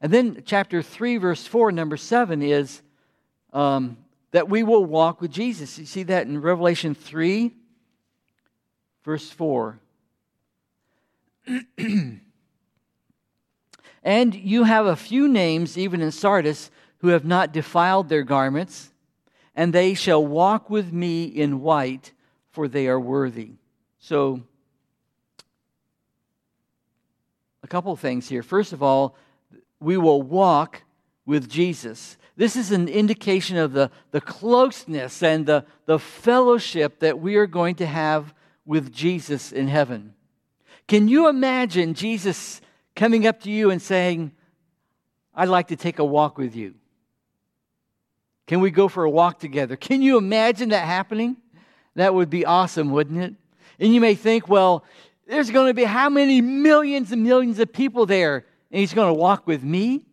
And 0.01 0.13
then 0.13 0.43
chapter 0.45 0.83
3, 0.83 1.19
verse 1.19 1.47
4, 1.47 1.71
number 1.71 1.97
7 1.97 2.43
is 2.43 2.83
um, 3.53 3.97
that 4.33 4.49
we 4.49 4.63
will 4.65 4.85
walk 4.85 5.21
with 5.21 5.31
Jesus. 5.31 5.79
You 5.79 5.87
see 5.87 6.03
that 6.05 6.27
in 6.27 6.41
Revelation 6.41 6.95
3, 6.95 7.53
verse 9.05 9.31
4. 9.31 9.79
and 14.03 14.35
you 14.35 14.65
have 14.65 14.87
a 14.87 14.97
few 14.97 15.29
names, 15.29 15.79
even 15.79 16.01
in 16.01 16.11
Sardis, 16.11 16.71
who 16.99 17.09
have 17.09 17.25
not 17.25 17.53
defiled 17.53 18.09
their 18.09 18.23
garments, 18.23 18.91
and 19.55 19.73
they 19.73 19.95
shall 19.95 20.25
walk 20.25 20.71
with 20.71 20.93
me 20.93 21.25
in 21.25 21.61
white, 21.61 22.13
for 22.51 22.67
they 22.67 22.89
are 22.89 23.01
worthy. 23.01 23.53
So, 24.03 24.43
a 27.63 27.69
couple 27.69 27.95
things 27.95 28.29
here. 28.29 28.43
First 28.43 28.73
of 28.73 28.83
all, 28.83 29.15
we 29.79 29.97
will 29.97 30.21
walk 30.21 30.83
with 31.25 31.49
Jesus. 31.49 32.17
This 32.37 32.57
is 32.57 32.73
an 32.73 32.89
indication 32.89 33.57
of 33.59 33.73
the, 33.73 33.93
the 34.11 34.21
closeness 34.21 35.23
and 35.23 35.47
the, 35.47 35.65
the 35.87 36.01
fellowship 36.01 36.99
that 36.99 37.21
we 37.21 37.37
are 37.37 37.47
going 37.47 37.77
to 37.77 37.87
have 37.87 38.35
with 38.67 38.93
Jesus 38.93 39.53
in 39.53 39.69
heaven. 39.69 40.15
Can 40.89 41.07
you 41.07 41.29
imagine 41.29 41.95
Jesus 41.95 42.61
coming 42.97 43.25
up 43.25 43.41
to 43.43 43.53
you 43.53 43.71
and 43.71 43.81
saying, 43.81 44.33
I'd 45.33 45.49
like 45.49 45.69
to 45.69 45.77
take 45.77 46.01
a 46.01 46.05
walk 46.05 46.39
with 46.39 46.57
you? 46.57 46.75
Can 48.49 48.61
we 48.61 48.73
go 48.73 48.89
for 48.89 49.05
a 49.05 49.11
walk 49.11 49.39
together? 49.39 49.77
Can 49.77 50.03
you 50.03 50.19
imagine 50.19 50.71
that 50.71 50.87
happening? 50.87 51.37
That 51.95 52.15
would 52.15 52.31
be 52.31 52.45
awesome, 52.45 52.91
wouldn't 52.91 53.23
it? 53.23 53.35
And 53.79 53.95
you 53.95 54.01
may 54.01 54.15
think, 54.15 54.49
well, 54.49 54.85
there's 55.27 55.51
going 55.51 55.69
to 55.69 55.75
be 55.75 55.85
how 55.85 56.09
many 56.09 56.41
millions 56.41 57.13
and 57.13 57.23
millions 57.23 57.59
of 57.59 57.73
people 57.73 58.07
there, 58.07 58.45
and 58.71 58.81
he's 58.81 58.95
going 58.95 59.09
to 59.09 59.15
walk 59.15 59.47
with 59.47 59.63
me? 59.63 60.05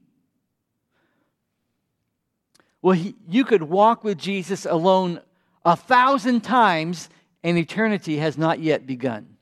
Well, 2.81 2.93
he, 2.93 3.15
you 3.27 3.43
could 3.43 3.63
walk 3.63 4.03
with 4.03 4.17
Jesus 4.17 4.65
alone 4.65 5.21
a 5.65 5.75
thousand 5.75 6.41
times, 6.41 7.09
and 7.43 7.57
eternity 7.57 8.17
has 8.17 8.37
not 8.37 8.59
yet 8.59 8.85
begun. 8.85 9.37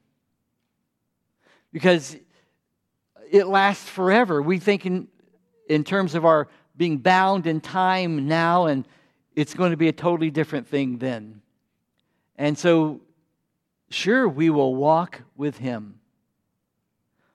Because 1.72 2.18
it 3.30 3.46
lasts 3.46 3.88
forever. 3.88 4.42
We 4.42 4.58
think 4.58 4.86
in, 4.86 5.08
in 5.70 5.84
terms 5.84 6.16
of 6.16 6.26
our 6.26 6.48
being 6.76 6.98
bound 6.98 7.48
in 7.48 7.60
time 7.62 8.28
now, 8.28 8.68
and 8.68 8.88
it's 9.36 9.54
going 9.54 9.72
to 9.72 9.78
be 9.78 9.88
a 9.88 9.94
totally 9.94 10.32
different 10.32 10.68
thing 10.68 10.98
then. 10.98 11.42
And 12.38 12.58
so, 12.58 13.02
sure, 13.90 14.28
we 14.28 14.50
will 14.50 14.76
walk 14.76 15.22
with 15.36 15.58
Him. 15.58 16.00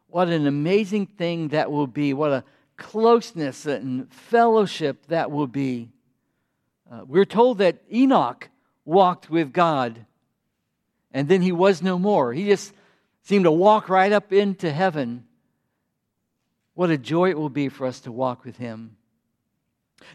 What 0.09 0.29
an 0.29 0.47
amazing 0.47 1.07
thing 1.07 1.49
that 1.49 1.71
will 1.71 1.87
be. 1.87 2.13
What 2.13 2.33
a 2.33 2.45
closeness 2.77 3.67
and 3.67 4.13
fellowship 4.13 5.07
that 5.07 5.31
will 5.31 5.47
be. 5.47 5.91
Uh, 6.91 7.05
we're 7.07 7.25
told 7.25 7.59
that 7.59 7.83
Enoch 7.91 8.51
walked 8.85 9.31
with 9.31 9.53
God 9.53 10.05
and 11.13 11.29
then 11.29 11.43
he 11.43 11.53
was 11.53 11.83
no 11.83 11.99
more. 11.99 12.33
He 12.33 12.47
just 12.47 12.73
seemed 13.23 13.45
to 13.45 13.51
walk 13.51 13.89
right 13.89 14.13
up 14.13 14.33
into 14.33 14.73
heaven. 14.73 15.25
What 16.75 16.91
a 16.91 16.99
joy 16.99 17.31
it 17.31 17.39
will 17.39 17.51
be 17.51 17.69
for 17.69 17.87
us 17.87 18.01
to 18.01 18.13
walk 18.13 18.45
with 18.45 18.57
him. 18.57 18.97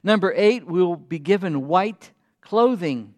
Number 0.03 0.33
eight, 0.35 0.65
we 0.65 0.83
will 0.83 0.95
be 0.95 1.19
given 1.19 1.67
white 1.67 2.11
clothing. 2.41 3.13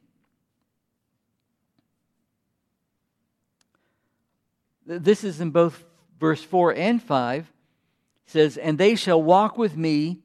This 4.97 5.23
is 5.23 5.39
in 5.39 5.51
both 5.51 5.85
verse 6.19 6.43
4 6.43 6.73
and 6.73 7.01
5. 7.01 7.41
It 7.41 8.31
says, 8.31 8.57
And 8.57 8.77
they 8.77 8.95
shall 8.95 9.21
walk 9.21 9.57
with 9.57 9.77
me 9.77 10.19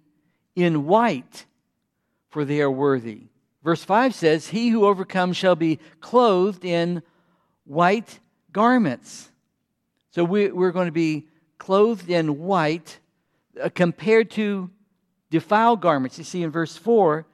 in 0.57 0.87
white 0.87 1.45
for 2.35 2.45
they 2.45 2.61
are 2.61 2.71
worthy. 2.71 3.21
Verse 3.63 3.85
5 3.85 4.13
says, 4.13 4.49
He 4.49 4.71
who 4.71 4.87
overcomes 4.87 5.37
shall 5.37 5.55
be 5.55 5.79
clothed 6.01 6.65
in 6.65 7.01
white 7.65 8.19
garments. 8.51 9.31
So 10.11 10.25
we, 10.25 10.47
are 10.47 10.73
going 10.73 10.89
to 10.89 10.93
be 10.93 11.29
clothed 11.59 12.11
in 12.11 12.41
white 12.41 12.99
uh, 13.63 13.69
compared 13.73 14.33
to 14.33 14.69
defiled 15.31 15.81
garments. 15.81 16.19
You 16.19 16.25
see 16.25 16.43
in 16.43 16.51
verse 16.51 16.77
4, 16.77 17.25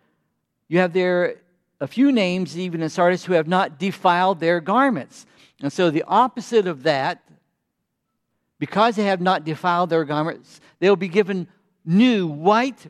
you 0.68 0.80
have 0.80 0.92
there 0.92 1.36
a 1.80 1.86
few 1.86 2.12
names, 2.12 2.58
even 2.58 2.82
in 2.82 2.90
Sardis, 2.90 3.24
who 3.24 3.32
have 3.32 3.48
not 3.48 3.78
defiled 3.78 4.38
their 4.40 4.60
garments. 4.60 5.26
And 5.62 5.72
so 5.72 5.90
the 5.90 6.04
opposite 6.06 6.66
of 6.66 6.82
that, 6.82 7.22
because 8.58 8.96
they 8.96 9.04
have 9.04 9.20
not 9.20 9.44
defiled 9.44 9.90
their 9.90 10.04
garments, 10.04 10.60
they'll 10.78 10.96
be 10.96 11.08
given 11.08 11.48
new 11.84 12.26
white 12.26 12.86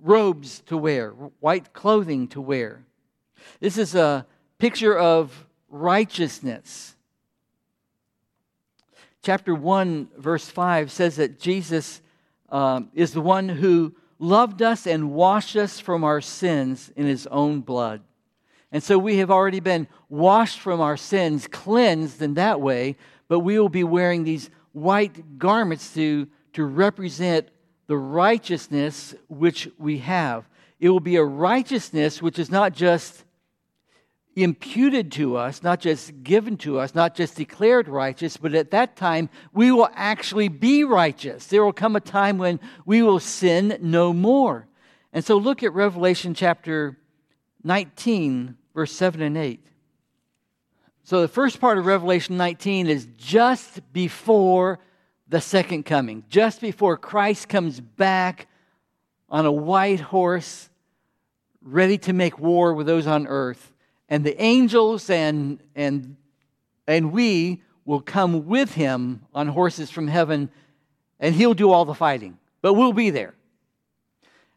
robes 0.00 0.60
to 0.66 0.76
wear, 0.76 1.10
white 1.40 1.72
clothing 1.72 2.28
to 2.28 2.40
wear. 2.40 2.82
This 3.60 3.76
is 3.76 3.94
a 3.94 4.26
picture 4.58 4.96
of 4.96 5.46
righteousness. 5.68 6.96
Chapter 9.22 9.54
1, 9.54 10.08
verse 10.16 10.48
5 10.48 10.90
says 10.90 11.16
that 11.16 11.38
Jesus 11.38 12.00
um, 12.48 12.90
is 12.94 13.12
the 13.12 13.20
one 13.20 13.50
who 13.50 13.94
loved 14.18 14.62
us 14.62 14.86
and 14.86 15.12
washed 15.12 15.56
us 15.56 15.78
from 15.78 16.04
our 16.04 16.22
sins 16.22 16.90
in 16.96 17.06
his 17.06 17.26
own 17.26 17.60
blood. 17.60 18.00
And 18.72 18.82
so 18.82 18.98
we 18.98 19.18
have 19.18 19.30
already 19.30 19.60
been 19.60 19.88
washed 20.08 20.60
from 20.60 20.80
our 20.80 20.96
sins, 20.96 21.48
cleansed 21.48 22.22
in 22.22 22.34
that 22.34 22.60
way, 22.60 22.96
but 23.28 23.40
we 23.40 23.58
will 23.58 23.68
be 23.68 23.84
wearing 23.84 24.24
these 24.24 24.50
white 24.72 25.38
garments 25.38 25.92
to, 25.94 26.28
to 26.52 26.64
represent 26.64 27.48
the 27.88 27.96
righteousness 27.96 29.14
which 29.28 29.68
we 29.78 29.98
have. 29.98 30.48
It 30.78 30.90
will 30.90 31.00
be 31.00 31.16
a 31.16 31.24
righteousness 31.24 32.22
which 32.22 32.38
is 32.38 32.50
not 32.50 32.72
just 32.72 33.24
imputed 34.36 35.10
to 35.12 35.36
us, 35.36 35.62
not 35.62 35.80
just 35.80 36.22
given 36.22 36.56
to 36.58 36.78
us, 36.78 36.94
not 36.94 37.14
just 37.16 37.36
declared 37.36 37.88
righteous, 37.88 38.36
but 38.36 38.54
at 38.54 38.70
that 38.70 38.96
time 38.96 39.28
we 39.52 39.72
will 39.72 39.88
actually 39.94 40.48
be 40.48 40.84
righteous. 40.84 41.46
There 41.46 41.64
will 41.64 41.72
come 41.72 41.96
a 41.96 42.00
time 42.00 42.38
when 42.38 42.60
we 42.86 43.02
will 43.02 43.18
sin 43.18 43.76
no 43.80 44.12
more. 44.12 44.68
And 45.12 45.24
so 45.24 45.36
look 45.36 45.62
at 45.64 45.72
Revelation 45.72 46.34
chapter 46.34 46.96
19, 47.64 48.56
verse 48.80 48.92
7 48.92 49.20
and 49.20 49.36
8. 49.36 49.60
So 51.02 51.20
the 51.20 51.28
first 51.28 51.60
part 51.60 51.76
of 51.76 51.84
Revelation 51.84 52.38
19 52.38 52.86
is 52.86 53.06
just 53.18 53.92
before 53.92 54.78
the 55.28 55.38
second 55.38 55.84
coming, 55.84 56.24
just 56.30 56.62
before 56.62 56.96
Christ 56.96 57.50
comes 57.50 57.78
back 57.78 58.48
on 59.28 59.44
a 59.44 59.52
white 59.52 60.00
horse, 60.00 60.70
ready 61.60 61.98
to 61.98 62.14
make 62.14 62.38
war 62.38 62.72
with 62.72 62.86
those 62.86 63.06
on 63.06 63.26
earth. 63.26 63.70
And 64.08 64.24
the 64.24 64.40
angels 64.40 65.10
and, 65.10 65.62
and, 65.76 66.16
and 66.86 67.12
we 67.12 67.60
will 67.84 68.00
come 68.00 68.46
with 68.46 68.72
him 68.72 69.26
on 69.34 69.48
horses 69.48 69.90
from 69.90 70.08
heaven 70.08 70.48
and 71.18 71.34
he'll 71.34 71.52
do 71.52 71.70
all 71.70 71.84
the 71.84 71.92
fighting, 71.92 72.38
but 72.62 72.72
we'll 72.72 72.94
be 72.94 73.10
there. 73.10 73.34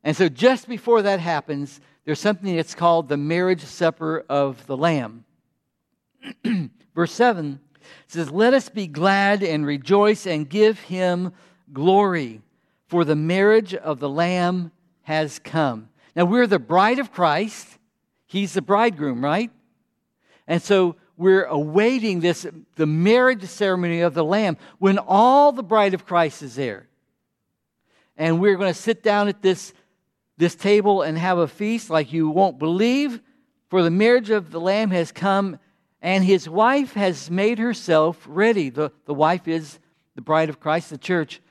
And 0.03 0.15
so, 0.15 0.27
just 0.27 0.67
before 0.67 1.01
that 1.03 1.19
happens, 1.19 1.79
there's 2.05 2.19
something 2.19 2.55
that's 2.55 2.75
called 2.75 3.07
the 3.07 3.17
marriage 3.17 3.63
supper 3.63 4.25
of 4.29 4.65
the 4.67 4.75
Lamb. 4.75 5.24
Verse 6.95 7.13
7 7.13 7.60
says, 8.07 8.31
Let 8.31 8.53
us 8.53 8.69
be 8.69 8.88
glad 8.88 9.43
and 9.43 9.65
rejoice 9.65 10.27
and 10.27 10.50
give 10.50 10.79
him 10.79 11.33
glory, 11.72 12.41
for 12.88 13.05
the 13.05 13.15
marriage 13.15 13.74
of 13.74 14.00
the 14.00 14.10
Lamb 14.10 14.72
has 15.03 15.39
come. 15.39 15.89
Now, 16.15 16.25
we're 16.25 16.48
the 16.48 16.60
bride 16.60 17.00
of 17.00 17.12
Christ. 17.12 17.67
He's 18.25 18.53
the 18.53 18.62
bridegroom, 18.62 19.24
right? 19.24 19.51
And 20.48 20.62
so 20.62 20.95
we're 21.17 21.45
awaiting 21.45 22.19
this, 22.19 22.45
the 22.75 22.86
marriage 22.86 23.43
ceremony 23.43 24.01
of 24.01 24.13
the 24.13 24.24
Lamb, 24.24 24.57
when 24.79 24.98
all 24.98 25.51
the 25.51 25.63
bride 25.63 25.93
of 25.93 26.05
Christ 26.05 26.41
is 26.41 26.55
there. 26.55 26.88
And 28.17 28.39
we're 28.39 28.57
going 28.57 28.74
to 28.74 28.79
sit 28.79 29.01
down 29.01 29.27
at 29.27 29.41
this, 29.41 29.74
this 30.43 30.55
table 30.55 31.01
and 31.01 31.17
have 31.17 31.38
a 31.38 31.47
feast 31.47 31.89
like 31.89 32.12
you 32.12 32.29
won't 32.29 32.59
believe, 32.59 33.21
for 33.69 33.81
the 33.81 33.89
marriage 33.89 34.29
of 34.29 34.51
the 34.51 34.59
Lamb 34.59 34.91
has 34.91 35.09
come, 35.09 35.57
and 36.01 36.25
his 36.25 36.50
wife 36.50 36.93
has 36.93 37.31
made 37.31 37.59
herself 37.59 38.21
ready. 38.27 38.69
The, 38.69 38.91
the 39.05 39.13
wife 39.13 39.47
is 39.47 39.79
the 40.15 40.21
bride 40.21 40.50
of 40.50 40.59
Christ, 40.59 40.89
the 40.89 40.97
church. 40.97 41.41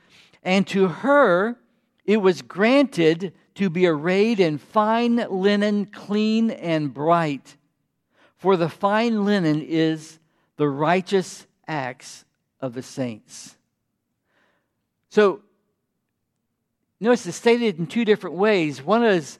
And 0.43 0.67
to 0.67 0.87
her 0.87 1.57
it 2.05 2.17
was 2.17 2.43
granted 2.43 3.33
to 3.55 3.71
be 3.71 3.87
arrayed 3.87 4.39
in 4.39 4.59
fine 4.59 5.15
linen, 5.27 5.87
clean 5.87 6.51
and 6.51 6.93
bright. 6.93 7.57
For 8.35 8.57
the 8.57 8.69
fine 8.69 9.25
linen 9.25 9.59
is 9.61 10.19
the 10.57 10.69
righteous 10.69 11.47
acts 11.67 12.25
of 12.59 12.73
the 12.73 12.83
saints. 12.83 13.55
So, 15.09 15.41
notice 17.03 17.25
it's 17.25 17.37
stated 17.37 17.79
in 17.79 17.87
two 17.87 18.05
different 18.05 18.35
ways. 18.35 18.81
One 18.81 19.03
is 19.03 19.37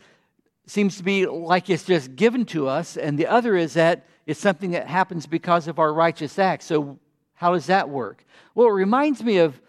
seems 0.66 0.98
to 0.98 1.04
be 1.04 1.26
like 1.26 1.70
it's 1.70 1.84
just 1.84 2.16
given 2.16 2.46
to 2.46 2.68
us, 2.68 2.98
and 2.98 3.18
the 3.18 3.28
other 3.28 3.56
is 3.56 3.74
that 3.74 4.06
it's 4.26 4.40
something 4.40 4.72
that 4.72 4.88
happens 4.88 5.28
because 5.28 5.68
of 5.68 5.80
our 5.80 5.94
righteous 5.94 6.40
acts. 6.40 6.66
So, 6.66 7.00
how 7.36 7.54
does 7.54 7.66
that 7.68 7.90
work? 7.90 8.26
Well, 8.56 8.68
it 8.68 8.72
reminds 8.72 9.24
me 9.24 9.38
of 9.38 9.60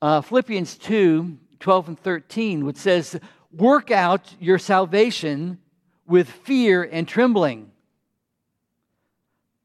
uh, 0.00 0.20
Philippians 0.20 0.76
2 0.78 1.38
12 1.60 1.88
and 1.88 1.98
13, 1.98 2.64
which 2.64 2.76
says, 2.76 3.18
Work 3.52 3.90
out 3.90 4.34
your 4.38 4.58
salvation 4.58 5.58
with 6.06 6.28
fear 6.28 6.82
and 6.84 7.08
trembling. 7.08 7.70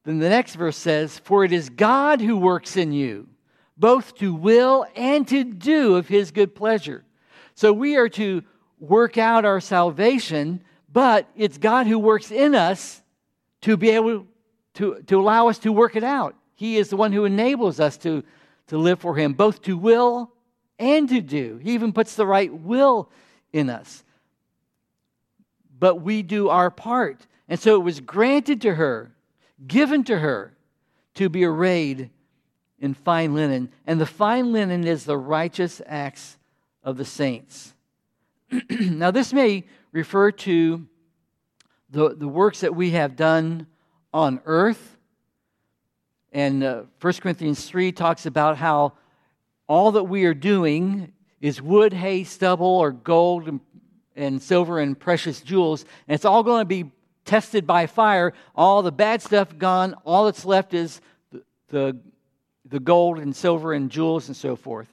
Then 0.04 0.20
the 0.20 0.30
next 0.30 0.56
verse 0.56 0.78
says, 0.78 1.20
For 1.20 1.46
it 1.46 1.52
is 1.52 1.70
God 1.70 2.20
who 2.20 2.38
works 2.38 2.76
in 2.76 2.92
you, 2.92 3.28
both 3.78 4.16
to 4.16 4.34
will 4.34 4.86
and 4.96 5.28
to 5.28 5.44
do 5.44 5.96
of 5.96 6.08
his 6.08 6.32
good 6.32 6.56
pleasure. 6.56 7.06
So 7.56 7.72
we 7.74 7.96
are 7.96 8.10
to 8.10 8.44
work 8.80 9.18
out 9.18 9.46
our 9.46 9.60
salvation, 9.60 10.64
but 10.92 11.28
it's 11.36 11.58
God 11.58 11.88
who 11.88 12.00
works 12.00 12.32
in 12.32 12.56
us 12.56 13.02
to 13.62 13.78
be 13.78 13.92
able 13.92 14.28
to, 14.76 15.02
to 15.08 15.20
allow 15.20 15.48
us 15.48 15.60
to 15.60 15.72
work 15.72 15.96
it 15.96 16.04
out. 16.04 16.36
He 16.56 16.78
is 16.78 16.90
the 16.90 16.98
one 16.98 17.12
who 17.12 17.26
enables 17.26 17.80
us 17.80 17.98
to, 18.00 18.24
to 18.68 18.78
live 18.78 19.00
for 19.00 19.16
him, 19.16 19.34
both 19.34 19.62
to 19.64 19.78
will 19.78 20.32
and 20.80 21.08
to 21.10 21.22
do. 21.22 21.60
He 21.62 21.74
even 21.74 21.94
puts 21.94 22.16
the 22.16 22.26
right 22.26 22.54
will 22.54 23.10
in 23.52 23.70
us. 23.70 24.04
But 25.80 25.96
we 25.98 26.24
do 26.24 26.50
our 26.50 26.72
part. 26.72 27.28
And 27.48 27.60
so 27.60 27.76
it 27.76 27.84
was 27.84 28.00
granted 28.00 28.62
to 28.62 28.76
her 28.76 29.12
given 29.66 30.04
to 30.06 30.20
her 30.20 30.54
to 31.16 31.30
be 31.30 31.46
arrayed 31.46 32.10
in 32.80 32.94
fine 32.94 33.34
linen. 33.34 33.72
And 33.86 34.00
the 34.00 34.06
fine 34.06 34.52
linen 34.52 34.86
is 34.86 35.06
the 35.06 35.18
righteous 35.18 35.82
acts 35.86 36.38
of 36.84 36.98
the 36.98 37.06
saints. 37.06 37.74
now, 38.70 39.12
this 39.12 39.34
may 39.34 39.66
refer 39.92 40.32
to 40.32 40.86
the, 41.90 42.16
the 42.16 42.28
works 42.28 42.62
that 42.62 42.76
we 42.76 42.92
have 42.92 43.16
done 43.16 43.68
on 44.14 44.42
earth. 44.46 44.98
And 46.32 46.64
uh, 46.64 46.84
1 47.00 47.14
Corinthians 47.14 47.66
3 47.66 47.92
talks 47.92 48.26
about 48.26 48.58
how 48.58 48.94
all 49.68 49.92
that 49.92 50.04
we 50.04 50.26
are 50.26 50.34
doing 50.34 51.14
is 51.40 51.62
wood, 51.62 51.94
hay, 51.94 52.24
stubble, 52.24 52.66
or 52.66 52.92
gold 52.92 53.48
and, 53.48 53.60
and 54.16 54.42
silver 54.42 54.80
and 54.80 55.00
precious 55.00 55.42
jewels. 55.42 55.86
And 56.08 56.16
it's 56.16 56.26
all 56.26 56.44
going 56.44 56.62
to 56.62 56.66
be 56.66 56.92
tested 57.26 57.66
by 57.66 57.88
fire, 57.88 58.34
all 58.56 58.82
the 58.82 58.92
bad 58.92 59.22
stuff 59.22 59.58
gone, 59.58 59.96
all 60.06 60.26
that's 60.26 60.46
left 60.46 60.74
is 60.74 61.02
the, 61.32 61.44
the, 61.70 61.98
the 62.66 62.80
gold 62.80 63.20
and 63.20 63.36
silver 63.36 63.74
and 63.74 63.90
jewels 63.90 64.28
and 64.28 64.36
so 64.36 64.56
forth. 64.56 64.93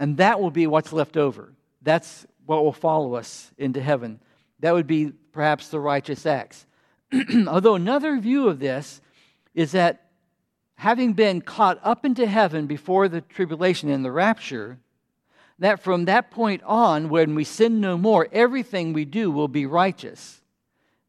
And 0.00 0.16
that 0.16 0.40
will 0.40 0.50
be 0.50 0.66
what's 0.66 0.92
left 0.92 1.16
over. 1.16 1.52
That's 1.82 2.26
what 2.46 2.64
will 2.64 2.72
follow 2.72 3.14
us 3.14 3.52
into 3.56 3.80
heaven. 3.80 4.18
That 4.58 4.74
would 4.74 4.88
be 4.88 5.12
perhaps 5.30 5.68
the 5.68 5.78
righteous 5.78 6.26
acts. 6.26 6.66
Although 7.46 7.76
another 7.76 8.18
view 8.18 8.48
of 8.48 8.58
this 8.58 9.00
is 9.54 9.70
that 9.72 10.08
having 10.74 11.12
been 11.12 11.40
caught 11.40 11.78
up 11.84 12.04
into 12.04 12.26
heaven 12.26 12.66
before 12.66 13.06
the 13.06 13.20
tribulation 13.20 13.88
and 13.88 14.04
the 14.04 14.10
rapture, 14.10 14.78
that 15.60 15.80
from 15.80 16.06
that 16.06 16.32
point 16.32 16.62
on, 16.64 17.08
when 17.08 17.36
we 17.36 17.44
sin 17.44 17.80
no 17.80 17.96
more, 17.96 18.26
everything 18.32 18.92
we 18.92 19.04
do 19.04 19.30
will 19.30 19.46
be 19.46 19.66
righteous 19.66 20.40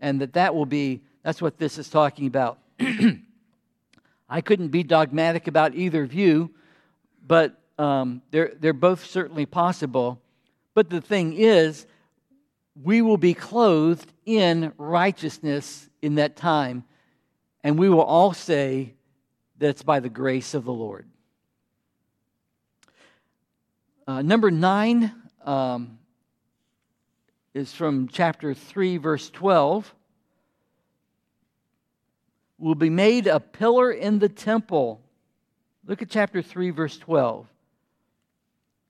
and 0.02 0.20
that 0.20 0.34
that 0.34 0.54
will 0.54 0.66
be 0.66 1.02
that's 1.24 1.42
what 1.42 1.58
this 1.58 1.78
is 1.78 1.88
talking 1.88 2.28
about 2.28 2.58
i 4.30 4.42
couldn't 4.42 4.70
be 4.70 4.84
dogmatic 4.84 5.48
about 5.48 5.76
either 5.76 6.06
view 6.06 6.50
but 7.26 7.61
um, 7.82 8.22
they're, 8.32 8.54
they're 8.60 8.74
both 8.74 9.06
certainly 9.06 9.46
possible 9.46 10.22
but 10.74 10.90
the 10.90 11.02
thing 11.02 11.34
is 11.34 11.86
we 12.82 13.02
will 13.02 13.18
be 13.18 13.34
clothed 13.34 14.12
in 14.26 14.72
righteousness 14.78 15.90
in 16.02 16.16
that 16.16 16.36
time 16.36 16.84
and 17.64 17.78
we 17.78 17.90
will 17.90 18.02
all 18.02 18.34
say 18.34 18.94
that 19.58 19.70
it's 19.70 19.84
by 19.84 20.00
the 20.00 20.10
grace 20.10 20.54
of 20.54 20.66
the 20.66 20.74
lord 20.74 21.08
uh, 24.08 24.22
number 24.22 24.52
nine 24.52 25.12
um, 25.46 25.98
is 27.54 27.74
from 27.74 28.08
chapter 28.08 28.54
3, 28.54 28.98
verse 28.98 29.30
12. 29.30 29.94
Will 32.58 32.76
be 32.76 32.90
made 32.90 33.28
a 33.28 33.40
pillar 33.40 33.92
in 33.92 34.20
the 34.20 34.30
temple. 34.30 35.02
Look 35.86 36.02
at 36.02 36.10
chapter 36.10 36.42
3, 36.42 36.70
verse 36.70 36.98
12. 36.98 37.51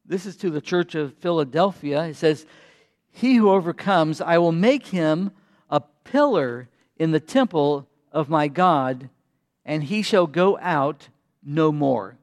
This 0.05 0.25
is 0.25 0.35
to 0.37 0.49
the 0.49 0.61
church 0.61 0.95
of 0.95 1.13
Philadelphia. 1.15 2.03
It 2.05 2.15
says, 2.15 2.45
He 3.11 3.35
who 3.35 3.49
overcomes, 3.49 4.21
I 4.21 4.37
will 4.37 4.51
make 4.51 4.87
him 4.87 5.31
a 5.69 5.81
pillar 6.03 6.69
in 6.97 7.11
the 7.11 7.19
temple 7.19 7.87
of 8.11 8.29
my 8.29 8.47
God, 8.47 9.09
and 9.65 9.83
he 9.83 10.01
shall 10.01 10.27
go 10.27 10.57
out 10.59 11.09
no 11.43 11.71
more. 11.71 12.17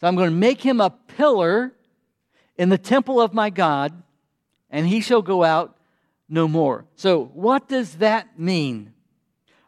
So 0.00 0.08
I'm 0.08 0.16
going 0.16 0.30
to 0.30 0.36
make 0.36 0.60
him 0.60 0.80
a 0.80 0.90
pillar 0.90 1.72
in 2.56 2.68
the 2.68 2.78
temple 2.78 3.20
of 3.20 3.32
my 3.32 3.50
God, 3.50 4.02
and 4.70 4.86
he 4.86 5.00
shall 5.00 5.22
go 5.22 5.44
out 5.44 5.76
no 6.28 6.48
more. 6.48 6.84
So, 6.96 7.24
what 7.34 7.68
does 7.68 7.96
that 7.96 8.38
mean? 8.38 8.92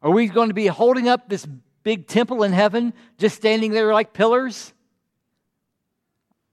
Are 0.02 0.10
we 0.10 0.26
going 0.26 0.48
to 0.48 0.54
be 0.54 0.66
holding 0.66 1.08
up 1.08 1.28
this 1.28 1.46
big 1.82 2.06
temple 2.06 2.42
in 2.42 2.52
heaven, 2.52 2.92
just 3.18 3.36
standing 3.36 3.72
there 3.72 3.92
like 3.92 4.12
pillars? 4.12 4.72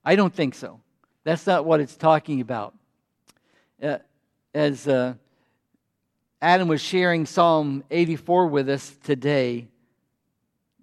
I 0.04 0.16
don't 0.16 0.34
think 0.34 0.54
so. 0.54 0.80
That's 1.24 1.46
not 1.46 1.64
what 1.64 1.80
it's 1.80 1.96
talking 1.96 2.40
about. 2.40 2.74
Uh, 3.82 3.98
as 4.52 4.86
uh, 4.86 5.14
Adam 6.40 6.68
was 6.68 6.80
sharing 6.80 7.26
Psalm 7.26 7.82
84 7.90 8.46
with 8.48 8.68
us 8.68 8.94
today, 9.02 9.68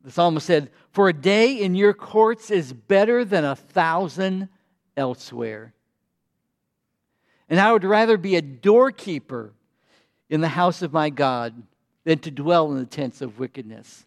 the 0.03 0.11
psalmist 0.11 0.47
said, 0.47 0.71
For 0.91 1.09
a 1.09 1.13
day 1.13 1.61
in 1.61 1.75
your 1.75 1.93
courts 1.93 2.49
is 2.49 2.73
better 2.73 3.23
than 3.23 3.45
a 3.45 3.55
thousand 3.55 4.49
elsewhere. 4.97 5.73
And 7.49 7.59
I 7.59 7.71
would 7.71 7.83
rather 7.83 8.17
be 8.17 8.35
a 8.35 8.41
doorkeeper 8.41 9.53
in 10.29 10.41
the 10.41 10.47
house 10.47 10.81
of 10.81 10.93
my 10.93 11.09
God 11.09 11.61
than 12.03 12.19
to 12.19 12.31
dwell 12.31 12.71
in 12.71 12.79
the 12.79 12.85
tents 12.85 13.21
of 13.21 13.37
wickedness. 13.37 14.05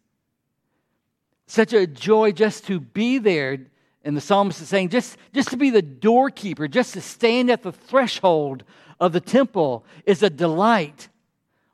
Such 1.47 1.73
a 1.73 1.87
joy 1.87 2.33
just 2.33 2.67
to 2.67 2.81
be 2.81 3.19
there. 3.19 3.59
And 4.05 4.17
the 4.17 4.21
psalmist 4.21 4.61
is 4.61 4.69
saying, 4.69 4.91
just, 4.91 5.17
just 5.33 5.49
to 5.49 5.57
be 5.57 5.71
the 5.71 5.83
doorkeeper, 5.83 6.69
just 6.69 6.93
to 6.93 7.01
stand 7.01 7.51
at 7.51 7.63
the 7.63 7.73
threshold 7.73 8.63
of 9.01 9.13
the 9.13 9.21
temple 9.21 9.85
is 10.05 10.23
a 10.23 10.31
delight. 10.31 11.09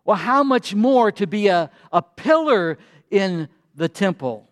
Well, 0.05 0.17
how 0.17 0.45
much 0.45 0.75
more 0.75 1.11
to 1.13 1.27
be 1.27 1.49
a, 1.49 1.71
a 1.93 2.01
pillar 2.01 2.79
in 3.11 3.49
the 3.75 3.89
temple? 3.89 4.49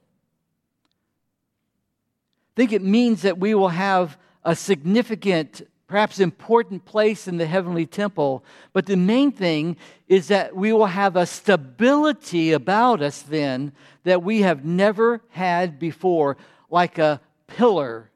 I 2.52 2.60
think 2.60 2.72
it 2.72 2.82
means 2.82 3.22
that 3.22 3.38
we 3.38 3.54
will 3.54 3.68
have 3.68 4.18
a 4.44 4.56
significant 4.56 5.62
perhaps 5.86 6.20
important 6.20 6.84
place 6.84 7.26
in 7.26 7.38
the 7.38 7.46
heavenly 7.46 7.86
temple. 7.86 8.44
But 8.72 8.86
the 8.86 8.96
main 8.96 9.32
thing 9.32 9.76
is 10.06 10.28
that 10.28 10.54
we 10.54 10.72
will 10.72 10.86
have 10.86 11.16
a 11.16 11.26
stability 11.26 12.52
about 12.52 13.00
us 13.00 13.22
then 13.22 13.72
that 14.04 14.22
we 14.22 14.42
have 14.42 14.64
never 14.64 15.22
had 15.30 15.78
before, 15.78 16.36
like 16.70 16.98
a 16.98 17.20
pillar 17.48 18.10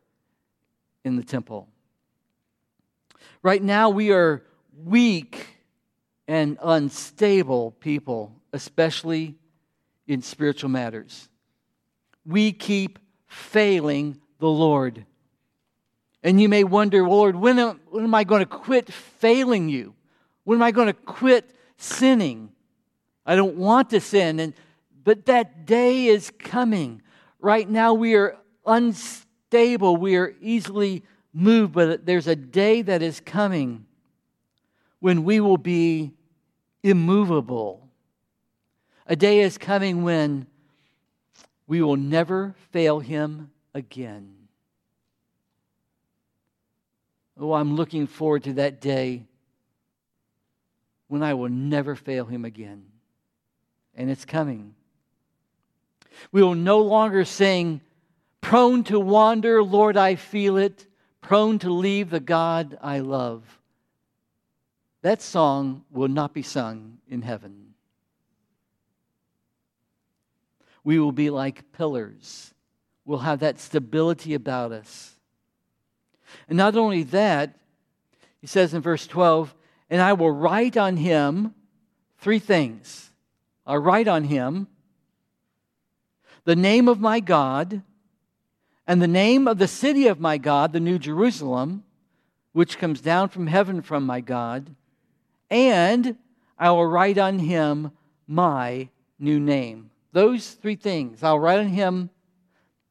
in 1.04 1.16
the 1.16 1.24
temple. 1.24 1.68
Right 3.42 3.62
now, 3.62 3.90
we 3.90 4.12
are 4.12 4.44
weak 4.84 5.48
and 6.28 6.56
unstable 6.62 7.72
people, 7.72 8.34
especially 8.52 9.34
in 10.06 10.22
spiritual 10.22 10.70
matters. 10.70 11.28
We 12.24 12.52
keep 12.52 13.00
failing 13.26 14.20
the 14.38 14.48
Lord. 14.48 15.04
And 16.22 16.40
you 16.40 16.48
may 16.48 16.62
wonder, 16.62 17.06
Lord, 17.08 17.34
when 17.34 17.58
am, 17.58 17.80
when 17.90 18.04
am 18.04 18.14
I 18.14 18.22
going 18.24 18.40
to 18.40 18.46
quit 18.46 18.92
failing 18.92 19.68
you? 19.68 19.94
When 20.44 20.58
am 20.58 20.62
I 20.62 20.70
going 20.70 20.86
to 20.86 20.92
quit 20.92 21.50
sinning? 21.76 22.52
I 23.26 23.34
don't 23.34 23.56
want 23.56 23.90
to 23.90 24.00
sin. 24.00 24.38
And, 24.38 24.54
but 25.02 25.26
that 25.26 25.66
day 25.66 26.06
is 26.06 26.30
coming. 26.38 27.02
Right 27.40 27.68
now, 27.68 27.94
we 27.94 28.14
are 28.14 28.36
unstable. 28.66 29.96
We 29.96 30.16
are 30.16 30.34
easily 30.40 31.02
moved, 31.32 31.72
but 31.72 32.06
there's 32.06 32.26
a 32.26 32.36
day 32.36 32.82
that 32.82 33.02
is 33.02 33.20
coming 33.20 33.86
when 35.00 35.24
we 35.24 35.40
will 35.40 35.58
be 35.58 36.12
immovable. 36.82 37.88
A 39.06 39.16
day 39.16 39.40
is 39.40 39.58
coming 39.58 40.02
when 40.02 40.46
we 41.66 41.82
will 41.82 41.96
never 41.96 42.54
fail 42.70 43.00
him 43.00 43.50
again. 43.74 44.34
Oh, 47.38 47.52
I'm 47.54 47.76
looking 47.76 48.06
forward 48.06 48.44
to 48.44 48.52
that 48.54 48.80
day 48.80 49.26
when 51.08 51.22
I 51.22 51.34
will 51.34 51.48
never 51.48 51.96
fail 51.96 52.24
him 52.24 52.44
again. 52.44 52.84
And 53.94 54.10
it's 54.10 54.24
coming. 54.24 54.74
We 56.30 56.42
will 56.42 56.54
no 56.54 56.78
longer 56.80 57.24
sing, 57.24 57.80
Prone 58.42 58.84
to 58.84 59.00
wander, 59.00 59.62
Lord, 59.62 59.96
I 59.96 60.16
feel 60.16 60.58
it, 60.58 60.86
prone 61.22 61.58
to 61.60 61.70
leave 61.70 62.10
the 62.10 62.20
God 62.20 62.76
I 62.82 62.98
love. 62.98 63.42
That 65.00 65.22
song 65.22 65.84
will 65.90 66.08
not 66.08 66.34
be 66.34 66.42
sung 66.42 66.98
in 67.08 67.22
heaven. 67.22 67.72
We 70.84 70.98
will 70.98 71.12
be 71.12 71.30
like 71.30 71.72
pillars. 71.72 72.52
We'll 73.06 73.20
have 73.20 73.40
that 73.40 73.58
stability 73.58 74.34
about 74.34 74.72
us. 74.72 75.14
And 76.48 76.58
not 76.58 76.76
only 76.76 77.04
that, 77.04 77.56
he 78.40 78.46
says 78.46 78.74
in 78.74 78.82
verse 78.82 79.06
12, 79.06 79.54
and 79.88 80.02
I 80.02 80.12
will 80.14 80.30
write 80.30 80.76
on 80.76 80.96
him 80.96 81.54
three 82.18 82.38
things. 82.38 83.10
I'll 83.66 83.78
write 83.78 84.08
on 84.08 84.24
him 84.24 84.66
the 86.44 86.56
name 86.56 86.88
of 86.88 87.00
my 87.00 87.20
God 87.20 87.82
and 88.92 89.00
the 89.00 89.08
name 89.08 89.48
of 89.48 89.56
the 89.56 89.66
city 89.66 90.06
of 90.06 90.20
my 90.20 90.36
God, 90.36 90.74
the 90.74 90.78
New 90.78 90.98
Jerusalem, 90.98 91.82
which 92.52 92.76
comes 92.76 93.00
down 93.00 93.30
from 93.30 93.46
heaven 93.46 93.80
from 93.80 94.04
my 94.04 94.20
God, 94.20 94.76
and 95.48 96.18
I 96.58 96.72
will 96.72 96.84
write 96.84 97.16
on 97.16 97.38
him 97.38 97.92
my 98.26 98.90
new 99.18 99.40
name. 99.40 99.88
Those 100.12 100.50
three 100.50 100.76
things. 100.76 101.22
I'll 101.22 101.38
write 101.38 101.60
on 101.60 101.68
him 101.68 102.10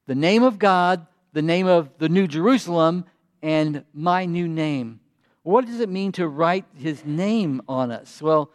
the 0.08 0.16
name 0.16 0.42
of 0.42 0.58
God, 0.58 1.06
the 1.34 1.44
name 1.44 1.68
of 1.68 1.92
the 2.00 2.10
New 2.10 2.26
Jerusalem, 2.26 3.06
and 3.44 3.86
my 3.94 4.26
new 4.26 4.48
name. 4.48 5.02
What 5.44 5.68
does 5.68 5.82
it 5.82 5.90
mean 5.90 6.14
to 6.14 6.28
write 6.28 6.66
his 6.76 7.06
name 7.06 7.62
on 7.70 7.92
us? 7.92 8.24
Well, 8.24 8.50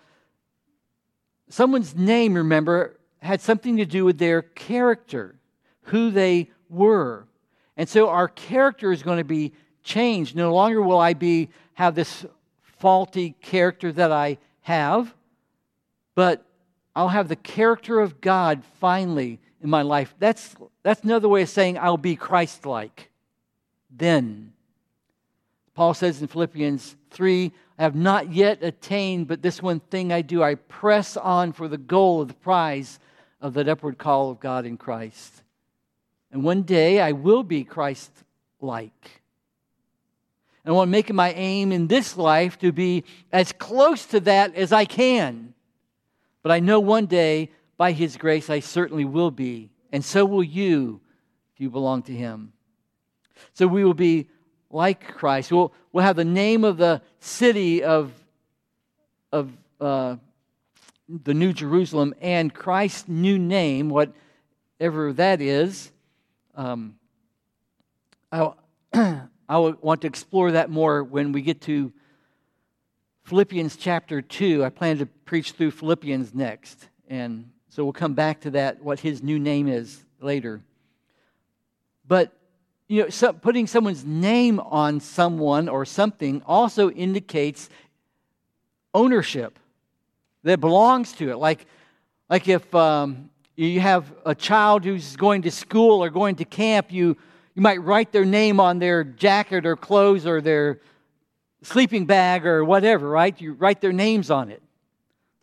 someone's 1.48 1.94
name, 1.94 2.35
remember, 2.35 2.98
had 3.20 3.40
something 3.40 3.76
to 3.76 3.87
do 3.87 4.04
with 4.04 4.18
their 4.18 4.42
character, 4.42 5.38
who 5.82 6.11
they 6.11 6.50
were. 6.68 7.28
And 7.76 7.88
so 7.88 8.08
our 8.08 8.28
character 8.28 8.92
is 8.92 9.02
going 9.02 9.18
to 9.18 9.24
be 9.24 9.52
changed. 9.82 10.34
No 10.34 10.52
longer 10.54 10.82
will 10.82 10.98
I 10.98 11.14
be 11.14 11.50
have 11.74 11.94
this 11.94 12.24
faulty 12.62 13.34
character 13.40 13.92
that 13.92 14.12
I 14.12 14.38
have, 14.62 15.14
but 16.14 16.44
I'll 16.94 17.08
have 17.08 17.28
the 17.28 17.36
character 17.36 18.00
of 18.00 18.20
God 18.20 18.62
finally 18.80 19.38
in 19.62 19.70
my 19.70 19.82
life. 19.82 20.14
That's 20.18 20.54
that's 20.82 21.02
another 21.02 21.28
way 21.28 21.42
of 21.42 21.48
saying 21.48 21.78
I'll 21.78 21.96
be 21.96 22.16
Christ-like. 22.16 23.10
Then 23.90 24.52
Paul 25.74 25.94
says 25.94 26.22
in 26.22 26.28
Philippians 26.28 26.96
3 27.10 27.52
I 27.78 27.82
have 27.82 27.94
not 27.94 28.32
yet 28.32 28.62
attained, 28.62 29.28
but 29.28 29.42
this 29.42 29.62
one 29.62 29.80
thing 29.80 30.12
I 30.12 30.22
do, 30.22 30.42
I 30.42 30.54
press 30.54 31.16
on 31.16 31.52
for 31.52 31.68
the 31.68 31.76
goal 31.76 32.22
of 32.22 32.28
the 32.28 32.34
prize 32.34 32.98
of 33.40 33.52
that 33.54 33.68
upward 33.68 33.98
call 33.98 34.30
of 34.30 34.40
God 34.40 34.64
in 34.64 34.78
Christ. 34.78 35.42
And 36.37 36.44
one 36.44 36.64
day 36.64 37.01
I 37.01 37.12
will 37.12 37.42
be 37.42 37.64
Christ 37.64 38.11
like. 38.61 39.22
And 40.62 40.70
I 40.70 40.77
want 40.77 40.88
to 40.88 40.92
make 40.92 41.09
it 41.09 41.14
my 41.14 41.33
aim 41.33 41.72
in 41.72 41.87
this 41.87 42.18
life 42.18 42.59
to 42.59 42.72
be 42.72 43.05
as 43.33 43.53
close 43.53 44.05
to 44.09 44.20
that 44.20 44.55
as 44.55 44.70
I 44.70 44.85
can. 44.85 45.55
But 46.42 46.53
I 46.53 46.61
know 46.61 46.79
one 46.79 47.07
day, 47.07 47.53
by 47.79 47.92
His 47.92 48.18
grace, 48.18 48.51
I 48.51 48.61
certainly 48.61 49.07
will 49.07 49.31
be. 49.31 49.70
And 49.92 50.05
so 50.05 50.27
will 50.27 50.44
you 50.44 51.01
if 51.55 51.61
you 51.62 51.70
belong 51.70 52.03
to 52.03 52.12
Him. 52.12 52.53
So 53.55 53.66
we 53.66 53.83
will 53.83 53.94
be 53.94 54.29
like 54.68 55.14
Christ. 55.14 55.51
We'll, 55.51 55.72
we'll 55.90 56.05
have 56.05 56.16
the 56.16 56.25
name 56.27 56.64
of 56.64 56.77
the 56.77 57.01
city 57.18 57.83
of, 57.83 58.12
of 59.33 59.51
uh, 59.81 60.16
the 61.09 61.33
New 61.33 61.55
Jerusalem 61.55 62.14
and 62.20 62.53
Christ's 62.53 63.09
new 63.09 63.38
name, 63.38 63.88
whatever 63.88 65.14
that 65.14 65.40
is. 65.40 65.92
Um, 66.56 66.96
I, 68.32 68.52
I 69.48 69.58
want 69.58 70.00
to 70.00 70.06
explore 70.06 70.52
that 70.52 70.70
more 70.70 71.04
when 71.04 71.32
we 71.32 71.42
get 71.42 71.60
to 71.62 71.92
Philippians 73.24 73.76
chapter 73.76 74.22
2. 74.22 74.64
I 74.64 74.70
plan 74.70 74.98
to 74.98 75.06
preach 75.06 75.52
through 75.52 75.72
Philippians 75.72 76.34
next. 76.34 76.88
And 77.08 77.50
so 77.68 77.84
we'll 77.84 77.92
come 77.92 78.14
back 78.14 78.40
to 78.40 78.50
that, 78.52 78.82
what 78.82 79.00
his 79.00 79.22
new 79.22 79.38
name 79.38 79.68
is 79.68 80.02
later. 80.20 80.62
But 82.08 82.32
you 82.88 83.02
know, 83.02 83.08
so 83.10 83.34
putting 83.34 83.66
someone's 83.66 84.04
name 84.04 84.58
on 84.60 85.00
someone 85.00 85.68
or 85.68 85.84
something 85.84 86.40
also 86.46 86.88
indicates 86.90 87.68
ownership 88.94 89.58
that 90.44 90.60
belongs 90.60 91.12
to 91.14 91.30
it. 91.30 91.36
Like, 91.36 91.66
like 92.30 92.48
if 92.48 92.72
um, 92.74 93.28
you 93.56 93.80
have 93.80 94.12
a 94.24 94.34
child 94.34 94.84
who's 94.84 95.16
going 95.16 95.42
to 95.42 95.50
school 95.50 96.04
or 96.04 96.10
going 96.10 96.36
to 96.36 96.44
camp, 96.44 96.92
you, 96.92 97.16
you 97.54 97.62
might 97.62 97.82
write 97.82 98.12
their 98.12 98.24
name 98.24 98.60
on 98.60 98.78
their 98.78 99.02
jacket 99.02 99.64
or 99.64 99.76
clothes 99.76 100.26
or 100.26 100.40
their 100.40 100.80
sleeping 101.62 102.04
bag 102.04 102.46
or 102.46 102.64
whatever, 102.64 103.08
right? 103.08 103.38
You 103.40 103.54
write 103.54 103.80
their 103.80 103.92
names 103.92 104.30
on 104.30 104.50
it. 104.50 104.62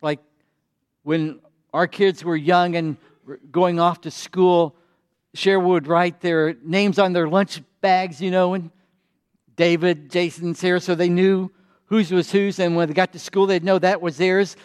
Like 0.00 0.20
when 1.02 1.40
our 1.72 1.88
kids 1.88 2.24
were 2.24 2.36
young 2.36 2.76
and 2.76 2.96
going 3.50 3.80
off 3.80 4.02
to 4.02 4.10
school, 4.10 4.76
Cheryl 5.36 5.64
would 5.64 5.88
write 5.88 6.20
their 6.20 6.54
names 6.62 7.00
on 7.00 7.12
their 7.12 7.28
lunch 7.28 7.60
bags, 7.80 8.20
you 8.20 8.30
know, 8.30 8.54
and 8.54 8.70
David, 9.56 10.10
Jason, 10.10 10.54
Sarah, 10.54 10.80
so 10.80 10.94
they 10.94 11.08
knew 11.08 11.50
whose 11.86 12.12
was 12.12 12.30
whose. 12.30 12.58
And 12.60 12.76
when 12.76 12.88
they 12.88 12.94
got 12.94 13.12
to 13.12 13.18
school, 13.18 13.46
they'd 13.46 13.64
know 13.64 13.78
that 13.78 14.00
was 14.00 14.16
theirs. 14.16 14.56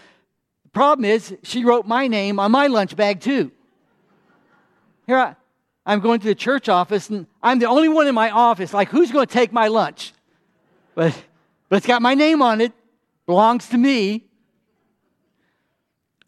Problem 0.73 1.05
is, 1.05 1.35
she 1.43 1.65
wrote 1.65 1.87
my 1.87 2.07
name 2.07 2.39
on 2.39 2.51
my 2.51 2.67
lunch 2.67 2.95
bag, 2.95 3.21
too. 3.21 3.51
Here 5.07 5.17
I, 5.17 5.35
I'm 5.85 5.99
going 5.99 6.19
to 6.19 6.27
the 6.27 6.35
church 6.35 6.69
office, 6.69 7.09
and 7.09 7.25
I'm 7.41 7.59
the 7.59 7.65
only 7.65 7.89
one 7.89 8.07
in 8.07 8.13
my 8.13 8.29
office. 8.29 8.73
Like, 8.73 8.89
who's 8.89 9.11
going 9.11 9.25
to 9.25 9.33
take 9.33 9.51
my 9.51 9.67
lunch? 9.67 10.13
But, 10.93 11.19
but 11.67 11.77
it's 11.77 11.87
got 11.87 12.01
my 12.01 12.13
name 12.13 12.41
on 12.41 12.61
it, 12.61 12.73
belongs 13.25 13.69
to 13.69 13.77
me. 13.77 14.25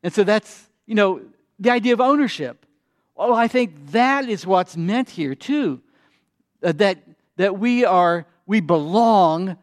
And 0.01 0.12
so 0.12 0.23
that's, 0.23 0.67
you 0.88 0.95
know, 0.95 1.21
the 1.60 1.69
idea 1.69 1.93
of 1.93 2.01
ownership. 2.01 2.65
Well, 3.15 3.36
I 3.36 3.47
think 3.47 3.91
that 3.91 4.27
is 4.27 4.47
what's 4.47 4.75
meant 4.75 5.12
here, 5.12 5.36
too. 5.36 5.82
Uh, 6.63 6.71
that, 6.73 6.97
that 7.38 7.60
we 7.60 7.86
are, 7.86 8.25
we 8.47 8.62
belong 8.62 9.58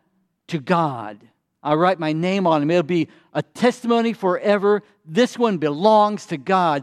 to 0.46 0.60
God. 0.60 1.18
I'll 1.60 1.76
write 1.76 1.98
my 1.98 2.12
name 2.12 2.46
on 2.46 2.62
him. 2.62 2.70
It'll 2.70 2.84
be 2.84 3.08
a 3.38 3.42
testimony 3.42 4.12
forever. 4.12 4.82
This 5.04 5.38
one 5.38 5.58
belongs 5.58 6.26
to 6.26 6.36
God. 6.36 6.82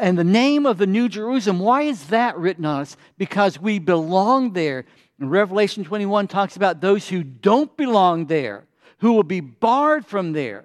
And 0.00 0.18
the 0.18 0.24
name 0.24 0.66
of 0.66 0.76
the 0.76 0.88
New 0.88 1.08
Jerusalem, 1.08 1.60
why 1.60 1.82
is 1.82 2.08
that 2.08 2.36
written 2.36 2.64
on 2.64 2.80
us? 2.80 2.96
Because 3.16 3.60
we 3.60 3.78
belong 3.78 4.54
there. 4.54 4.86
And 5.20 5.30
Revelation 5.30 5.84
21 5.84 6.26
talks 6.26 6.56
about 6.56 6.80
those 6.80 7.08
who 7.08 7.22
don't 7.22 7.76
belong 7.76 8.26
there, 8.26 8.66
who 8.98 9.12
will 9.12 9.22
be 9.22 9.38
barred 9.38 10.04
from 10.04 10.32
there. 10.32 10.64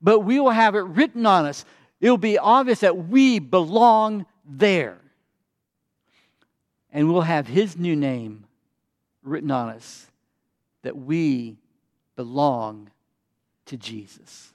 But 0.00 0.20
we 0.20 0.38
will 0.38 0.50
have 0.50 0.76
it 0.76 0.82
written 0.82 1.26
on 1.26 1.44
us. 1.44 1.64
It 2.00 2.08
will 2.08 2.16
be 2.16 2.38
obvious 2.38 2.78
that 2.78 3.08
we 3.08 3.40
belong 3.40 4.26
there. 4.48 4.98
And 6.92 7.12
we'll 7.12 7.22
have 7.22 7.48
His 7.48 7.76
new 7.76 7.96
name 7.96 8.44
written 9.24 9.50
on 9.50 9.70
us 9.70 10.06
that 10.82 10.96
we 10.96 11.56
belong 12.14 12.88
to 13.66 13.76
Jesus. 13.76 14.52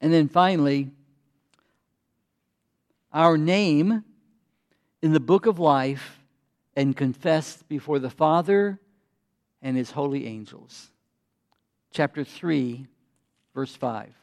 And 0.00 0.12
then 0.12 0.28
finally, 0.28 0.90
our 3.12 3.38
name 3.38 4.04
in 5.02 5.12
the 5.12 5.20
book 5.20 5.46
of 5.46 5.58
life 5.58 6.18
and 6.74 6.96
confessed 6.96 7.68
before 7.68 7.98
the 7.98 8.10
Father 8.10 8.80
and 9.60 9.76
his 9.76 9.90
holy 9.92 10.26
angels. 10.26 10.90
Chapter 11.92 12.24
3, 12.24 12.86
verse 13.54 13.74
5. 13.76 14.14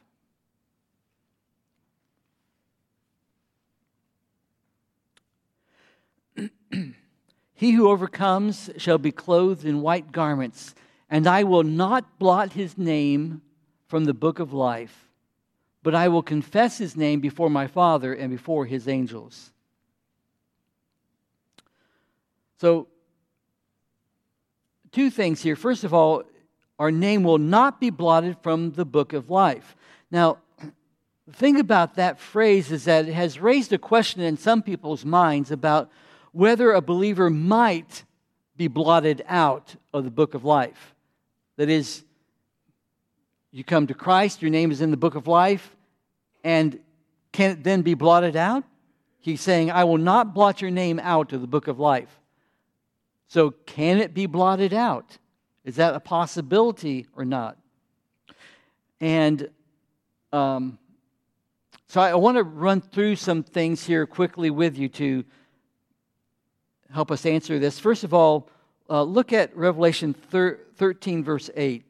he 7.53 7.71
who 7.71 7.89
overcomes 7.89 8.69
shall 8.77 8.97
be 8.97 9.11
clothed 9.11 9.65
in 9.65 9.81
white 9.81 10.11
garments, 10.11 10.73
and 11.09 11.27
I 11.27 11.43
will 11.43 11.63
not 11.63 12.19
blot 12.19 12.53
his 12.53 12.77
name 12.77 13.41
from 13.87 14.05
the 14.05 14.13
book 14.13 14.39
of 14.39 14.53
life, 14.53 15.09
but 15.81 15.95
I 15.95 16.07
will 16.07 16.21
confess 16.21 16.77
his 16.77 16.95
name 16.95 17.19
before 17.19 17.49
my 17.49 17.67
Father 17.67 18.13
and 18.13 18.29
before 18.29 18.65
his 18.65 18.87
angels. 18.87 19.51
So, 22.59 22.87
two 24.91 25.09
things 25.09 25.41
here. 25.41 25.55
First 25.55 25.83
of 25.83 25.93
all, 25.93 26.23
our 26.77 26.91
name 26.91 27.23
will 27.23 27.37
not 27.37 27.79
be 27.79 27.89
blotted 27.89 28.37
from 28.41 28.71
the 28.71 28.85
book 28.85 29.13
of 29.13 29.29
life. 29.29 29.75
Now, 30.11 30.37
the 31.27 31.33
thing 31.33 31.59
about 31.59 31.95
that 31.95 32.19
phrase 32.19 32.71
is 32.71 32.85
that 32.85 33.07
it 33.07 33.13
has 33.13 33.39
raised 33.39 33.73
a 33.73 33.77
question 33.77 34.21
in 34.21 34.37
some 34.37 34.61
people's 34.61 35.05
minds 35.05 35.51
about 35.51 35.91
whether 36.31 36.71
a 36.71 36.81
believer 36.81 37.29
might 37.29 38.03
be 38.55 38.67
blotted 38.67 39.23
out 39.27 39.75
of 39.93 40.03
the 40.03 40.11
book 40.11 40.33
of 40.33 40.43
life. 40.43 40.93
That 41.59 41.69
is, 41.69 42.05
you 43.51 43.65
come 43.65 43.87
to 43.87 43.93
Christ, 43.93 44.41
your 44.41 44.49
name 44.49 44.71
is 44.71 44.79
in 44.79 44.91
the 44.91 44.97
book 44.97 45.15
of 45.15 45.27
life, 45.27 45.75
and 46.41 46.79
can 47.33 47.51
it 47.51 47.65
then 47.65 47.81
be 47.81 47.95
blotted 47.95 48.37
out? 48.37 48.63
He's 49.19 49.41
saying, 49.41 49.69
I 49.69 49.83
will 49.83 49.97
not 49.97 50.33
blot 50.33 50.61
your 50.61 50.71
name 50.71 51.01
out 51.03 51.33
of 51.33 51.41
the 51.41 51.47
book 51.47 51.67
of 51.67 51.77
life. 51.77 52.07
So, 53.27 53.51
can 53.51 53.97
it 53.97 54.13
be 54.13 54.25
blotted 54.25 54.73
out? 54.73 55.17
Is 55.65 55.75
that 55.75 55.95
a 55.95 55.99
possibility 55.99 57.07
or 57.13 57.25
not? 57.25 57.57
And 59.01 59.49
um, 60.31 60.79
so, 61.89 61.99
I 61.99 62.15
want 62.15 62.37
to 62.37 62.43
run 62.43 62.79
through 62.79 63.17
some 63.17 63.43
things 63.43 63.85
here 63.85 64.07
quickly 64.07 64.49
with 64.49 64.77
you 64.77 64.87
to 64.87 65.25
help 66.89 67.11
us 67.11 67.25
answer 67.25 67.59
this. 67.59 67.79
First 67.79 68.05
of 68.05 68.13
all, 68.13 68.49
uh, 68.89 69.03
look 69.03 69.31
at 69.33 69.55
Revelation 69.55 70.13
13, 70.13 71.23
verse 71.23 71.49
8. 71.55 71.85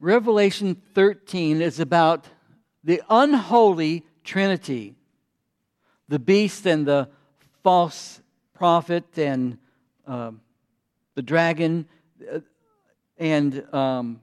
Revelation 0.00 0.76
13 0.94 1.60
is 1.60 1.80
about 1.80 2.26
the 2.84 3.02
unholy 3.10 4.04
Trinity 4.22 4.94
the 6.08 6.18
beast 6.18 6.66
and 6.66 6.86
the 6.86 7.08
false 7.62 8.20
prophet 8.54 9.04
and 9.16 9.58
uh, 10.06 10.32
the 11.14 11.22
dragon. 11.22 11.86
And 13.18 13.74
um, 13.74 14.20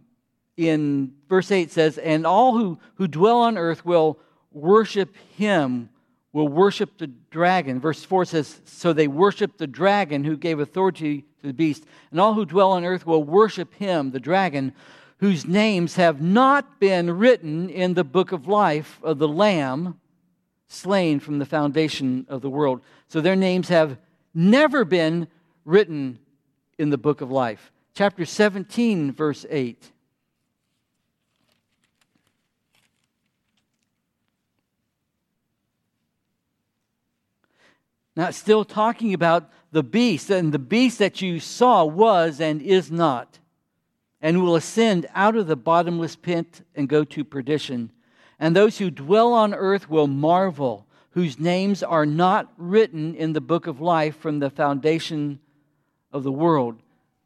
in 0.57 1.13
verse 1.27 1.51
8 1.51 1.71
says, 1.71 1.97
And 1.97 2.25
all 2.25 2.57
who, 2.57 2.79
who 2.95 3.07
dwell 3.07 3.41
on 3.41 3.57
earth 3.57 3.85
will 3.85 4.19
worship 4.51 5.15
him, 5.37 5.89
will 6.31 6.47
worship 6.47 6.97
the 6.97 7.07
dragon. 7.07 7.79
Verse 7.79 8.03
4 8.03 8.25
says, 8.25 8.61
So 8.65 8.93
they 8.93 9.07
worship 9.07 9.57
the 9.57 9.67
dragon 9.67 10.23
who 10.23 10.37
gave 10.37 10.59
authority 10.59 11.21
to 11.41 11.47
the 11.47 11.53
beast. 11.53 11.85
And 12.11 12.19
all 12.19 12.33
who 12.33 12.45
dwell 12.45 12.71
on 12.71 12.85
earth 12.85 13.05
will 13.05 13.23
worship 13.23 13.73
him, 13.75 14.11
the 14.11 14.19
dragon 14.19 14.73
whose 15.19 15.45
names 15.45 15.95
have 15.95 16.21
not 16.21 16.79
been 16.79 17.17
written 17.17 17.69
in 17.69 17.93
the 17.93 18.03
book 18.03 18.31
of 18.31 18.47
life 18.47 18.99
of 19.01 19.17
the 19.17 19.27
Lamb 19.27 19.99
slain 20.67 21.19
from 21.19 21.39
the 21.39 21.45
foundation 21.45 22.25
of 22.27 22.41
the 22.41 22.49
world. 22.49 22.81
So 23.07 23.21
their 23.21 23.35
names 23.35 23.69
have 23.69 23.97
never 24.33 24.83
been 24.83 25.27
written 25.63 26.19
in 26.77 26.89
the 26.89 26.97
book 26.97 27.21
of 27.21 27.31
life. 27.31 27.71
Chapter 27.93 28.25
17, 28.25 29.13
verse 29.13 29.45
8. 29.49 29.91
Now, 38.15 38.31
still 38.31 38.63
talking 38.63 39.13
about 39.13 39.49
the 39.71 39.83
beast, 39.83 40.29
and 40.29 40.53
the 40.53 40.59
beast 40.59 40.99
that 40.99 41.21
you 41.21 41.39
saw 41.39 41.83
was 41.83 42.39
and 42.39 42.61
is 42.61 42.89
not 42.91 43.39
and 44.25 44.41
will 44.41 44.55
ascend 44.55 45.05
out 45.13 45.35
of 45.35 45.45
the 45.45 45.55
bottomless 45.55 46.15
pit 46.15 46.61
and 46.73 46.89
go 46.89 47.03
to 47.03 47.23
perdition. 47.23 47.91
And 48.39 48.55
those 48.55 48.79
who 48.79 48.89
dwell 48.89 49.33
on 49.33 49.53
earth 49.53 49.87
will 49.87 50.07
marvel, 50.07 50.87
whose 51.11 51.39
names 51.39 51.83
are 51.83 52.07
not 52.07 52.51
written 52.57 53.13
in 53.13 53.33
the 53.33 53.41
book 53.41 53.67
of 53.67 53.81
life 53.81 54.17
from 54.17 54.39
the 54.39 54.49
foundation 54.49 55.39
of 56.11 56.23
the 56.23 56.31
world. 56.31 56.81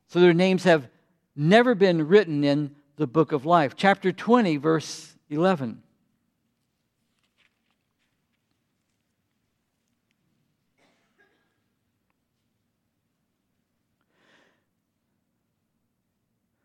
So 0.08 0.20
their 0.20 0.34
names 0.34 0.66
have 0.66 0.90
never 1.38 1.74
been 1.74 2.06
written 2.06 2.44
in 2.44 2.76
the 2.98 3.08
book 3.08 3.32
of 3.32 3.46
life. 3.46 3.78
Chapter 3.78 4.12
20, 4.12 4.58
verse 4.58 5.16
11. 5.30 5.82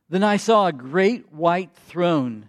Then 0.09 0.23
I 0.23 0.37
saw 0.37 0.67
a 0.67 0.73
great 0.73 1.33
white 1.33 1.75
throne. 1.75 2.49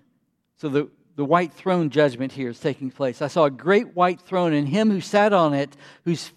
So 0.58 0.70
the, 0.70 0.90
the 1.16 1.26
white 1.26 1.54
throne 1.54 1.90
judgment 1.90 2.32
here 2.32 2.50
is 2.50 2.60
taking 2.60 2.92
place. 2.92 3.22
I 3.22 3.28
saw 3.28 3.46
a 3.46 3.52
great 3.52 3.96
white 3.96 4.22
throne, 4.22 4.54
and 4.54 4.68
him 4.68 4.90
who 4.92 5.02
sat 5.02 5.34
on 5.34 5.54
it, 5.54 5.76
whose, 6.04 6.32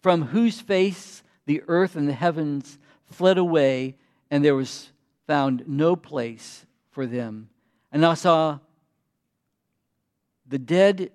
from 0.00 0.22
whose 0.22 0.60
face 0.60 1.22
the 1.46 1.62
earth 1.66 1.96
and 1.96 2.08
the 2.08 2.12
heavens 2.12 2.78
fled 3.06 3.38
away, 3.38 3.96
and 4.30 4.44
there 4.44 4.54
was 4.54 4.90
found 5.26 5.64
no 5.66 5.96
place 5.96 6.66
for 6.90 7.06
them. 7.06 7.48
And 7.92 8.04
I 8.04 8.14
saw 8.14 8.58
the 10.46 10.58
dead, 10.58 11.10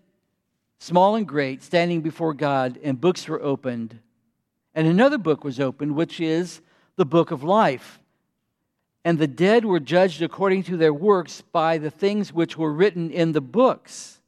small 0.79 1.15
and 1.15 1.27
great, 1.27 1.63
standing 1.63 2.01
before 2.01 2.33
God, 2.33 2.79
and 2.83 2.99
books 2.99 3.27
were 3.27 3.41
opened. 3.41 3.99
And 4.73 4.87
another 4.87 5.17
book 5.17 5.43
was 5.43 5.59
opened, 5.59 5.95
which 5.95 6.19
is 6.19 6.61
the 6.95 7.05
book 7.05 7.31
of 7.31 7.43
life. 7.43 7.99
And 9.05 9.17
the 9.17 9.27
dead 9.27 9.65
were 9.65 9.79
judged 9.79 10.21
according 10.21 10.63
to 10.63 10.77
their 10.77 10.93
works 10.93 11.41
by 11.41 11.77
the 11.77 11.89
things 11.89 12.33
which 12.33 12.57
were 12.57 12.71
written 12.71 13.11
in 13.11 13.31
the 13.31 13.41
books. 13.41 14.19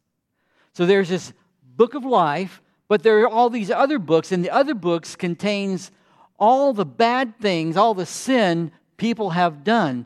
So 0.73 0.85
there's 0.85 1.09
this 1.09 1.33
book 1.75 1.93
of 1.93 2.05
life, 2.05 2.61
but 2.87 3.03
there 3.03 3.19
are 3.21 3.29
all 3.29 3.49
these 3.49 3.71
other 3.71 3.99
books, 3.99 4.31
and 4.31 4.43
the 4.43 4.49
other 4.49 4.73
books 4.73 5.15
contains 5.15 5.91
all 6.39 6.73
the 6.73 6.85
bad 6.85 7.39
things, 7.39 7.77
all 7.77 7.93
the 7.93 8.05
sin 8.05 8.71
people 8.97 9.31
have 9.31 9.63
done. 9.63 10.05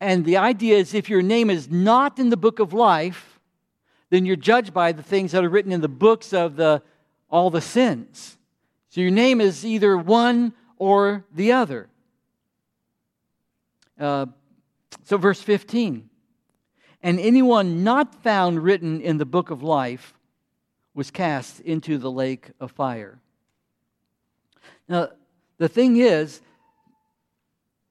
And 0.00 0.24
the 0.24 0.36
idea 0.36 0.78
is 0.78 0.94
if 0.94 1.08
your 1.08 1.22
name 1.22 1.48
is 1.48 1.70
not 1.70 2.18
in 2.18 2.28
the 2.28 2.36
book 2.36 2.58
of 2.58 2.72
life, 2.72 3.38
then 4.10 4.26
you're 4.26 4.36
judged 4.36 4.74
by 4.74 4.92
the 4.92 5.02
things 5.02 5.32
that 5.32 5.44
are 5.44 5.48
written 5.48 5.72
in 5.72 5.80
the 5.80 5.88
books 5.88 6.32
of 6.32 6.56
the 6.56 6.82
all 7.30 7.50
the 7.50 7.60
sins. 7.60 8.36
So 8.90 9.00
your 9.00 9.10
name 9.10 9.40
is 9.40 9.64
either 9.64 9.96
one 9.96 10.52
or 10.76 11.24
the 11.34 11.52
other. 11.52 11.88
Uh, 14.02 14.26
so, 15.04 15.16
verse 15.16 15.40
15 15.40 16.10
and 17.04 17.20
anyone 17.20 17.84
not 17.84 18.20
found 18.22 18.62
written 18.62 19.00
in 19.00 19.18
the 19.18 19.24
book 19.24 19.50
of 19.50 19.62
life 19.62 20.14
was 20.92 21.12
cast 21.12 21.60
into 21.60 21.98
the 21.98 22.10
lake 22.10 22.50
of 22.58 22.72
fire. 22.72 23.20
Now, 24.88 25.10
the 25.58 25.68
thing 25.68 25.96
is, 25.98 26.40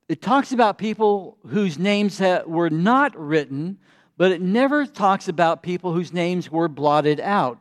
it 0.10 0.22
talks 0.22 0.52
about 0.52 0.78
people 0.78 1.38
whose 1.48 1.80
names 1.80 2.20
were 2.46 2.70
not 2.70 3.18
written, 3.18 3.78
but 4.18 4.32
it 4.32 4.42
never 4.42 4.86
talks 4.86 5.30
about 5.30 5.64
people 5.64 5.94
whose 5.94 6.12
names 6.12 6.52
were 6.52 6.68
blotted 6.68 7.22
out. 7.22 7.58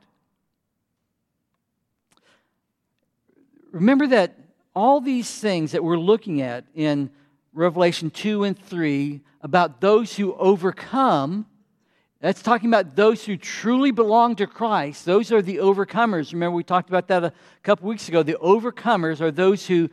Remember 3.70 4.08
that 4.08 4.36
all 4.74 5.00
these 5.00 5.30
things 5.40 5.70
that 5.72 5.84
we're 5.84 5.96
looking 5.96 6.40
at 6.42 6.64
in 6.74 7.10
Revelation 7.52 8.10
2 8.10 8.44
and 8.44 8.58
3 8.58 9.20
about 9.40 9.80
those 9.80 10.16
who 10.16 10.34
overcome. 10.34 11.46
That's 12.20 12.42
talking 12.42 12.68
about 12.68 12.96
those 12.96 13.24
who 13.24 13.36
truly 13.36 13.90
belong 13.90 14.36
to 14.36 14.46
Christ. 14.46 15.04
Those 15.04 15.32
are 15.32 15.42
the 15.42 15.56
overcomers. 15.56 16.32
Remember, 16.32 16.54
we 16.54 16.62
talked 16.62 16.90
about 16.90 17.08
that 17.08 17.24
a 17.24 17.32
couple 17.62 17.88
weeks 17.88 18.08
ago. 18.08 18.22
The 18.22 18.34
overcomers 18.34 19.20
are 19.20 19.30
those 19.30 19.66
who 19.66 19.88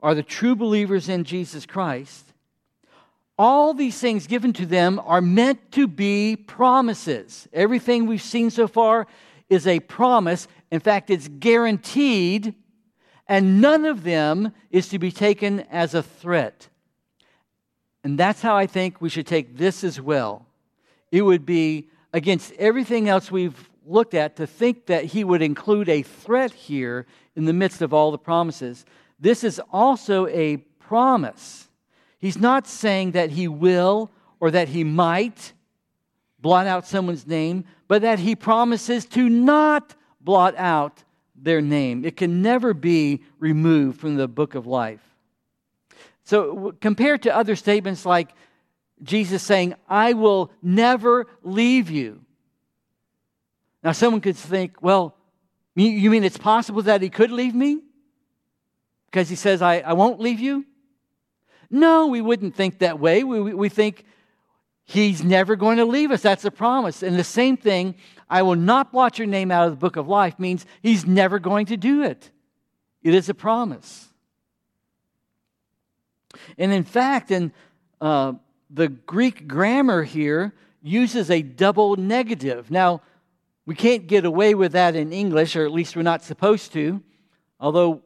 are 0.00 0.14
the 0.14 0.22
true 0.22 0.56
believers 0.56 1.08
in 1.08 1.24
Jesus 1.24 1.66
Christ. 1.66 2.32
All 3.38 3.74
these 3.74 3.98
things 3.98 4.26
given 4.26 4.52
to 4.54 4.66
them 4.66 5.00
are 5.04 5.20
meant 5.20 5.70
to 5.72 5.86
be 5.86 6.34
promises. 6.34 7.46
Everything 7.52 8.06
we've 8.06 8.22
seen 8.22 8.50
so 8.50 8.66
far 8.66 9.06
is 9.48 9.66
a 9.66 9.78
promise. 9.80 10.48
In 10.72 10.80
fact, 10.80 11.10
it's 11.10 11.28
guaranteed, 11.28 12.54
and 13.28 13.60
none 13.60 13.84
of 13.84 14.02
them 14.02 14.52
is 14.70 14.88
to 14.88 14.98
be 14.98 15.12
taken 15.12 15.60
as 15.70 15.94
a 15.94 16.02
threat. 16.02 16.68
And 18.04 18.18
that's 18.18 18.40
how 18.40 18.56
I 18.56 18.66
think 18.66 19.00
we 19.00 19.08
should 19.08 19.26
take 19.26 19.56
this 19.56 19.82
as 19.84 20.00
well. 20.00 20.46
It 21.10 21.22
would 21.22 21.44
be 21.44 21.88
against 22.12 22.52
everything 22.52 23.08
else 23.08 23.30
we've 23.30 23.68
looked 23.84 24.14
at 24.14 24.36
to 24.36 24.46
think 24.46 24.86
that 24.86 25.04
he 25.04 25.24
would 25.24 25.42
include 25.42 25.88
a 25.88 26.02
threat 26.02 26.52
here 26.52 27.06
in 27.34 27.44
the 27.44 27.52
midst 27.52 27.82
of 27.82 27.94
all 27.94 28.10
the 28.10 28.18
promises. 28.18 28.84
This 29.18 29.42
is 29.42 29.60
also 29.72 30.26
a 30.28 30.58
promise. 30.78 31.68
He's 32.18 32.38
not 32.38 32.66
saying 32.66 33.12
that 33.12 33.30
he 33.30 33.48
will 33.48 34.10
or 34.40 34.50
that 34.50 34.68
he 34.68 34.84
might 34.84 35.52
blot 36.40 36.66
out 36.66 36.86
someone's 36.86 37.26
name, 37.26 37.64
but 37.88 38.02
that 38.02 38.18
he 38.18 38.36
promises 38.36 39.04
to 39.06 39.28
not 39.28 39.94
blot 40.20 40.54
out 40.56 41.02
their 41.34 41.60
name. 41.60 42.04
It 42.04 42.16
can 42.16 42.42
never 42.42 42.74
be 42.74 43.22
removed 43.38 44.00
from 44.00 44.16
the 44.16 44.28
book 44.28 44.54
of 44.54 44.66
life. 44.66 45.07
So, 46.28 46.74
compared 46.82 47.22
to 47.22 47.34
other 47.34 47.56
statements 47.56 48.04
like 48.04 48.34
Jesus 49.02 49.42
saying, 49.42 49.74
I 49.88 50.12
will 50.12 50.52
never 50.60 51.26
leave 51.42 51.88
you. 51.88 52.20
Now, 53.82 53.92
someone 53.92 54.20
could 54.20 54.36
think, 54.36 54.82
well, 54.82 55.16
you 55.74 56.10
mean 56.10 56.24
it's 56.24 56.36
possible 56.36 56.82
that 56.82 57.00
he 57.00 57.08
could 57.08 57.30
leave 57.30 57.54
me? 57.54 57.80
Because 59.06 59.30
he 59.30 59.36
says, 59.36 59.62
I, 59.62 59.78
I 59.78 59.94
won't 59.94 60.20
leave 60.20 60.38
you? 60.38 60.66
No, 61.70 62.08
we 62.08 62.20
wouldn't 62.20 62.54
think 62.54 62.80
that 62.80 63.00
way. 63.00 63.24
We, 63.24 63.54
we 63.54 63.70
think 63.70 64.04
he's 64.84 65.24
never 65.24 65.56
going 65.56 65.78
to 65.78 65.86
leave 65.86 66.10
us. 66.10 66.20
That's 66.20 66.44
a 66.44 66.50
promise. 66.50 67.02
And 67.02 67.18
the 67.18 67.24
same 67.24 67.56
thing, 67.56 67.94
I 68.28 68.42
will 68.42 68.54
not 68.54 68.92
blot 68.92 69.18
your 69.18 69.28
name 69.28 69.50
out 69.50 69.64
of 69.64 69.70
the 69.70 69.78
book 69.78 69.96
of 69.96 70.06
life, 70.06 70.38
means 70.38 70.66
he's 70.82 71.06
never 71.06 71.38
going 71.38 71.64
to 71.66 71.78
do 71.78 72.02
it. 72.02 72.30
It 73.02 73.14
is 73.14 73.30
a 73.30 73.34
promise. 73.34 74.07
And 76.56 76.72
in 76.72 76.84
fact, 76.84 77.30
in 77.30 77.52
uh, 78.00 78.34
the 78.70 78.88
Greek 78.88 79.48
grammar 79.48 80.02
here 80.02 80.52
uses 80.82 81.30
a 81.30 81.42
double 81.42 81.96
negative. 81.96 82.70
Now, 82.70 83.02
we 83.66 83.74
can't 83.74 84.06
get 84.06 84.24
away 84.24 84.54
with 84.54 84.72
that 84.72 84.96
in 84.96 85.12
English, 85.12 85.54
or 85.56 85.64
at 85.64 85.72
least 85.72 85.94
we're 85.94 86.02
not 86.02 86.22
supposed 86.22 86.72
to. 86.72 87.02
Although, 87.60 88.02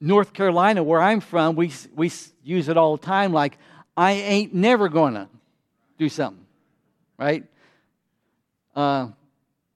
North 0.00 0.32
Carolina, 0.32 0.82
where 0.82 1.00
I'm 1.00 1.20
from, 1.20 1.56
we, 1.56 1.72
we 1.94 2.12
use 2.42 2.68
it 2.68 2.76
all 2.76 2.96
the 2.96 3.04
time 3.04 3.32
like, 3.32 3.58
I 3.96 4.12
ain't 4.12 4.54
never 4.54 4.88
gonna 4.88 5.28
do 5.98 6.08
something, 6.08 6.44
right? 7.18 7.44
Uh, 8.76 9.08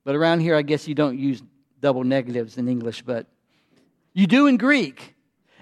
but 0.05 0.15
around 0.15 0.39
here, 0.39 0.55
I 0.55 0.61
guess 0.61 0.87
you 0.87 0.95
don't 0.95 1.19
use 1.19 1.41
double 1.81 2.03
negatives 2.03 2.57
in 2.57 2.69
English, 2.69 3.01
but 3.01 3.27
you 4.13 4.27
do 4.27 4.47
in 4.47 4.57
Greek. 4.57 5.15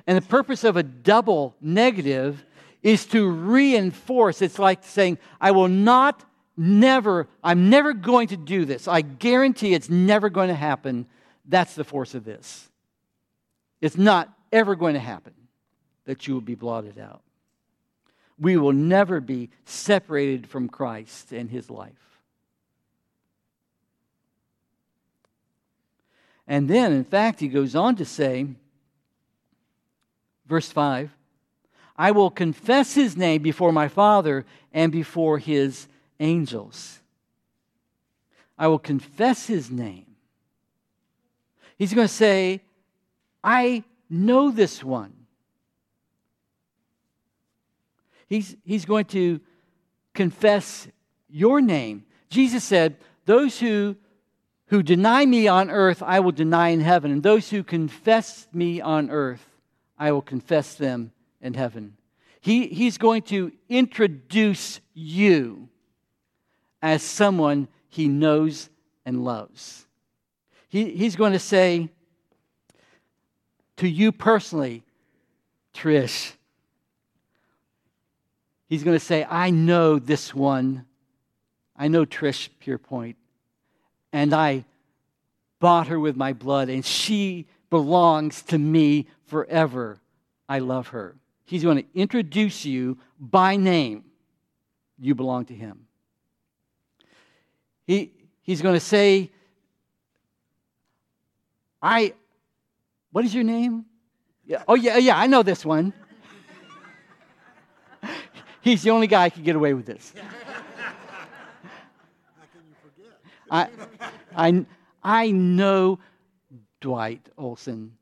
And 0.07 0.17
the 0.17 0.27
purpose 0.27 0.63
of 0.63 0.77
a 0.77 0.83
double 0.83 1.55
negative 1.61 2.43
is 2.81 3.05
to 3.07 3.29
reinforce. 3.29 4.41
It's 4.41 4.59
like 4.59 4.83
saying, 4.83 5.19
I 5.39 5.51
will 5.51 5.67
not, 5.67 6.23
never, 6.57 7.27
I'm 7.43 7.69
never 7.69 7.93
going 7.93 8.29
to 8.29 8.37
do 8.37 8.65
this. 8.65 8.87
I 8.87 9.01
guarantee 9.01 9.73
it's 9.73 9.89
never 9.89 10.29
going 10.29 10.49
to 10.49 10.55
happen. 10.55 11.05
That's 11.45 11.75
the 11.75 11.83
force 11.83 12.15
of 12.15 12.25
this. 12.25 12.69
It's 13.79 13.97
not 13.97 14.33
ever 14.51 14.75
going 14.75 14.93
to 14.95 14.99
happen 14.99 15.33
that 16.05 16.27
you 16.27 16.33
will 16.33 16.41
be 16.41 16.55
blotted 16.55 16.99
out. 16.99 17.21
We 18.39 18.57
will 18.57 18.73
never 18.73 19.19
be 19.19 19.49
separated 19.65 20.47
from 20.47 20.67
Christ 20.67 21.31
and 21.31 21.49
his 21.49 21.69
life. 21.69 21.91
And 26.47 26.67
then, 26.67 26.91
in 26.91 27.03
fact, 27.03 27.39
he 27.39 27.47
goes 27.47 27.75
on 27.75 27.95
to 27.97 28.05
say, 28.05 28.47
verse 30.51 30.69
5 30.69 31.09
I 31.97 32.11
will 32.11 32.29
confess 32.29 32.93
his 32.93 33.15
name 33.15 33.41
before 33.41 33.71
my 33.71 33.87
Father 33.87 34.45
and 34.73 34.91
before 34.91 35.39
his 35.39 35.87
angels. 36.19 36.99
I 38.57 38.67
will 38.67 38.79
confess 38.79 39.47
his 39.47 39.71
name. 39.71 40.05
He's 41.77 41.93
going 41.93 42.07
to 42.07 42.13
say, 42.13 42.61
I 43.43 43.83
know 44.09 44.51
this 44.51 44.83
one. 44.83 45.13
He's, 48.27 48.55
he's 48.63 48.85
going 48.85 49.05
to 49.05 49.39
confess 50.13 50.87
your 51.29 51.61
name. 51.61 52.03
Jesus 52.29 52.63
said, 52.63 52.97
Those 53.25 53.59
who, 53.59 53.95
who 54.67 54.83
deny 54.83 55.25
me 55.25 55.47
on 55.47 55.69
earth, 55.69 56.03
I 56.03 56.19
will 56.19 56.31
deny 56.31 56.69
in 56.69 56.81
heaven. 56.81 57.11
And 57.11 57.23
those 57.23 57.49
who 57.49 57.63
confess 57.63 58.47
me 58.53 58.81
on 58.81 59.09
earth, 59.09 59.50
I 60.01 60.11
will 60.11 60.23
confess 60.23 60.73
them 60.73 61.11
in 61.41 61.53
heaven. 61.53 61.95
He, 62.39 62.65
he's 62.65 62.97
going 62.97 63.21
to 63.23 63.51
introduce 63.69 64.79
you 64.95 65.69
as 66.81 67.03
someone 67.03 67.67
he 67.87 68.07
knows 68.07 68.71
and 69.05 69.23
loves. 69.23 69.85
He, 70.69 70.89
he's 70.95 71.15
going 71.15 71.33
to 71.33 71.39
say 71.39 71.89
to 73.77 73.87
you 73.87 74.11
personally, 74.11 74.81
Trish, 75.71 76.31
he's 78.67 78.83
going 78.83 78.97
to 78.97 79.05
say, 79.05 79.23
I 79.29 79.51
know 79.51 79.99
this 79.99 80.33
one. 80.33 80.87
I 81.77 81.89
know 81.89 82.07
Trish 82.07 82.49
Pierpoint, 82.59 83.17
and 84.11 84.33
I 84.33 84.65
bought 85.59 85.89
her 85.89 85.99
with 85.99 86.15
my 86.15 86.33
blood, 86.33 86.69
and 86.69 86.83
she 86.83 87.45
belongs 87.69 88.41
to 88.43 88.57
me 88.57 89.07
forever. 89.31 89.97
I 90.49 90.59
love 90.59 90.89
her. 90.89 91.15
He's 91.45 91.63
going 91.63 91.77
to 91.77 91.85
introduce 91.95 92.65
you 92.65 92.97
by 93.17 93.55
name. 93.55 94.03
You 94.99 95.15
belong 95.15 95.45
to 95.45 95.55
him. 95.55 95.87
He, 97.87 98.11
he's 98.43 98.61
going 98.61 98.75
to 98.75 98.81
say, 98.81 99.31
I, 101.81 102.13
what 103.13 103.23
is 103.23 103.33
your 103.33 103.45
name? 103.45 103.85
Yeah, 104.45 104.63
oh, 104.67 104.75
yeah, 104.75 104.97
yeah, 104.97 105.17
I 105.17 105.27
know 105.27 105.43
this 105.43 105.65
one. 105.65 105.93
He's 108.61 108.83
the 108.83 108.89
only 108.89 109.07
guy 109.07 109.29
who 109.29 109.35
can 109.35 109.43
get 109.43 109.55
away 109.55 109.73
with 109.73 109.85
this. 109.85 110.13
How 110.13 110.23
can 112.51 112.61
you 112.67 112.75
forget? 112.83 113.17
I, 113.49 113.69
I, 114.35 114.65
I 115.03 115.31
know 115.31 115.99
Dwight 116.81 117.29
Olson. 117.37 117.93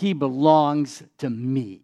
He 0.00 0.14
belongs 0.14 1.02
to 1.18 1.28
me. 1.28 1.82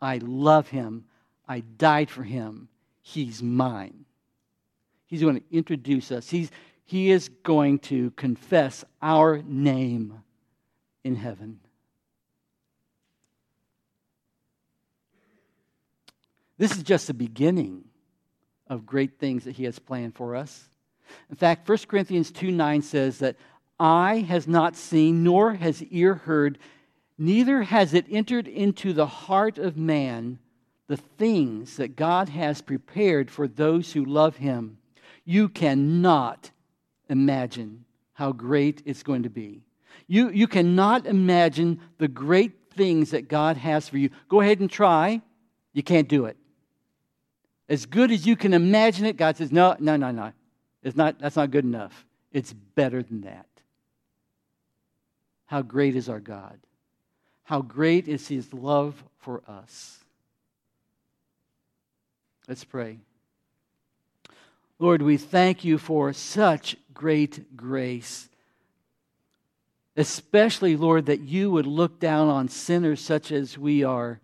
I 0.00 0.20
love 0.22 0.68
him. 0.68 1.04
I 1.46 1.60
died 1.60 2.08
for 2.08 2.22
him. 2.22 2.70
He's 3.02 3.42
mine. 3.42 4.06
He's 5.04 5.20
going 5.20 5.38
to 5.38 5.44
introduce 5.50 6.10
us. 6.10 6.30
He's, 6.30 6.50
he 6.86 7.10
is 7.10 7.28
going 7.42 7.80
to 7.80 8.10
confess 8.12 8.86
our 9.02 9.42
name 9.42 10.22
in 11.04 11.14
heaven. 11.14 11.60
This 16.56 16.74
is 16.74 16.82
just 16.82 17.08
the 17.08 17.12
beginning 17.12 17.84
of 18.66 18.86
great 18.86 19.18
things 19.18 19.44
that 19.44 19.56
he 19.56 19.64
has 19.64 19.78
planned 19.78 20.14
for 20.14 20.34
us. 20.34 20.70
In 21.28 21.36
fact, 21.36 21.68
1 21.68 21.78
Corinthians 21.86 22.30
2 22.30 22.50
9 22.50 22.80
says 22.80 23.18
that 23.18 23.36
eye 23.78 24.24
has 24.26 24.48
not 24.48 24.74
seen, 24.74 25.22
nor 25.22 25.52
has 25.52 25.82
ear 25.82 26.14
heard, 26.14 26.58
neither 27.18 27.62
has 27.62 27.94
it 27.94 28.06
entered 28.10 28.48
into 28.48 28.92
the 28.92 29.06
heart 29.06 29.58
of 29.58 29.76
man 29.76 30.38
the 30.86 30.96
things 30.96 31.76
that 31.76 31.96
God 31.96 32.28
has 32.28 32.60
prepared 32.60 33.30
for 33.30 33.48
those 33.48 33.92
who 33.92 34.04
love 34.04 34.36
him. 34.36 34.78
You 35.24 35.48
cannot 35.48 36.50
imagine 37.08 37.84
how 38.12 38.32
great 38.32 38.82
it's 38.84 39.02
going 39.02 39.22
to 39.22 39.30
be. 39.30 39.62
You, 40.06 40.30
you 40.30 40.46
cannot 40.46 41.06
imagine 41.06 41.80
the 41.98 42.08
great 42.08 42.52
things 42.74 43.10
that 43.10 43.28
God 43.28 43.56
has 43.56 43.88
for 43.88 43.96
you. 43.96 44.10
Go 44.28 44.40
ahead 44.40 44.60
and 44.60 44.70
try. 44.70 45.22
You 45.72 45.82
can't 45.82 46.08
do 46.08 46.26
it. 46.26 46.36
As 47.68 47.86
good 47.86 48.10
as 48.10 48.26
you 48.26 48.36
can 48.36 48.52
imagine 48.52 49.06
it, 49.06 49.16
God 49.16 49.36
says, 49.36 49.50
no, 49.50 49.76
no, 49.78 49.96
no, 49.96 50.10
no. 50.10 50.32
It's 50.82 50.96
not, 50.96 51.18
that's 51.18 51.36
not 51.36 51.50
good 51.50 51.64
enough. 51.64 52.04
It's 52.30 52.52
better 52.52 53.02
than 53.02 53.22
that. 53.22 53.46
How 55.46 55.62
great 55.62 55.96
is 55.96 56.08
our 56.08 56.20
God? 56.20 56.58
How 57.44 57.60
great 57.60 58.08
is 58.08 58.28
his 58.28 58.52
love 58.52 59.02
for 59.18 59.42
us? 59.46 59.98
Let's 62.48 62.64
pray. 62.64 62.98
Lord, 64.78 65.02
we 65.02 65.16
thank 65.16 65.64
you 65.64 65.78
for 65.78 66.12
such 66.12 66.76
great 66.92 67.56
grace. 67.56 68.28
Especially, 69.96 70.76
Lord, 70.76 71.06
that 71.06 71.20
you 71.20 71.50
would 71.50 71.66
look 71.66 72.00
down 72.00 72.28
on 72.28 72.48
sinners 72.48 73.00
such 73.00 73.30
as 73.30 73.56
we 73.56 73.84
are. 73.84 74.20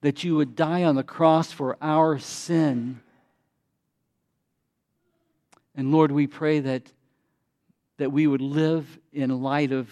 That 0.00 0.24
you 0.24 0.36
would 0.36 0.56
die 0.56 0.84
on 0.84 0.94
the 0.94 1.02
cross 1.02 1.52
for 1.52 1.76
our 1.82 2.18
sin. 2.18 3.00
And 5.74 5.92
Lord, 5.92 6.10
we 6.10 6.26
pray 6.26 6.60
that, 6.60 6.90
that 7.98 8.10
we 8.12 8.26
would 8.26 8.40
live 8.40 8.98
in 9.12 9.42
light 9.42 9.72
of 9.72 9.90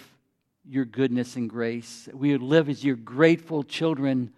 your 0.69 0.85
goodness 0.85 1.37
and 1.37 1.49
grace. 1.49 2.09
We 2.13 2.33
would 2.33 2.43
live 2.43 2.69
as 2.69 2.85
your 2.85 2.97
grateful 2.97 3.63
children, 3.63 4.33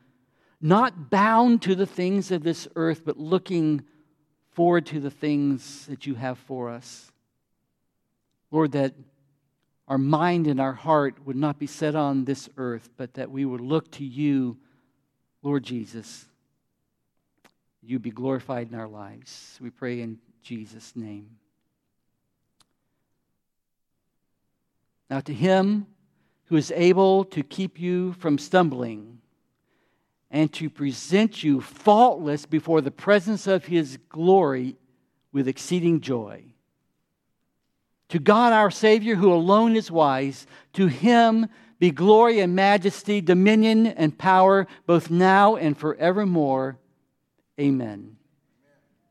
not 0.61 1.11
bound 1.11 1.63
to 1.63 1.75
the 1.75 1.87
things 1.87 2.31
of 2.31 2.43
this 2.43 2.67
earth, 2.77 3.03
but 3.05 3.19
looking 3.19 3.85
forward 4.53 4.87
to 4.87 5.01
the 5.01 5.11
things 5.11 5.87
that 5.87 6.07
you 6.07 6.15
have 6.15 6.39
for 6.39 6.71
us. 6.71 7.13
Lord, 8.51 8.73
that 8.73 8.95
our 9.89 9.99
mind 9.99 10.47
and 10.47 10.61
our 10.61 10.73
heart 10.73 11.25
would 11.25 11.37
not 11.37 11.59
be 11.59 11.67
set 11.67 11.95
on 11.95 12.25
this 12.25 12.49
earth, 12.57 12.89
but 12.97 13.15
that 13.15 13.31
we 13.31 13.45
would 13.45 13.61
look 13.61 13.91
to 13.93 14.05
you, 14.05 14.57
Lord 15.43 15.63
Jesus. 15.63 16.27
You 17.83 17.99
be 18.01 18.11
glorified 18.11 18.73
in 18.73 18.79
our 18.79 18.89
lives. 18.89 19.59
We 19.61 19.71
pray 19.71 20.01
in 20.01 20.19
Jesus' 20.43 20.97
name. 20.97 21.31
Now, 25.09 25.21
to 25.21 25.33
him 25.33 25.87
who 26.47 26.57
is 26.57 26.73
able 26.75 27.25
to 27.25 27.43
keep 27.43 27.79
you 27.81 28.13
from 28.15 28.39
stumbling 28.39 29.19
and 30.31 30.53
to 30.53 30.69
present 30.69 31.43
you 31.43 31.61
faultless 31.61 32.47
before 32.47 32.81
the 32.81 32.91
presence 32.91 33.47
of 33.47 33.65
his 33.65 33.99
glory 34.09 34.77
with 35.33 35.49
exceeding 35.49 36.01
joy. 36.01 36.43
To 38.11 38.19
God 38.19 38.53
our 38.53 38.71
Savior, 38.71 39.17
who 39.17 39.33
alone 39.33 39.77
is 39.77 39.91
wise, 39.91 40.47
to 40.75 40.87
him 40.87 41.49
be 41.79 41.91
glory 41.91 42.41
and 42.41 42.55
majesty, 42.55 43.21
dominion 43.21 43.87
and 43.87 44.17
power, 44.17 44.67
both 44.87 45.11
now 45.11 45.57
and 45.57 45.77
forevermore. 45.77 46.79
Amen. 47.61 48.16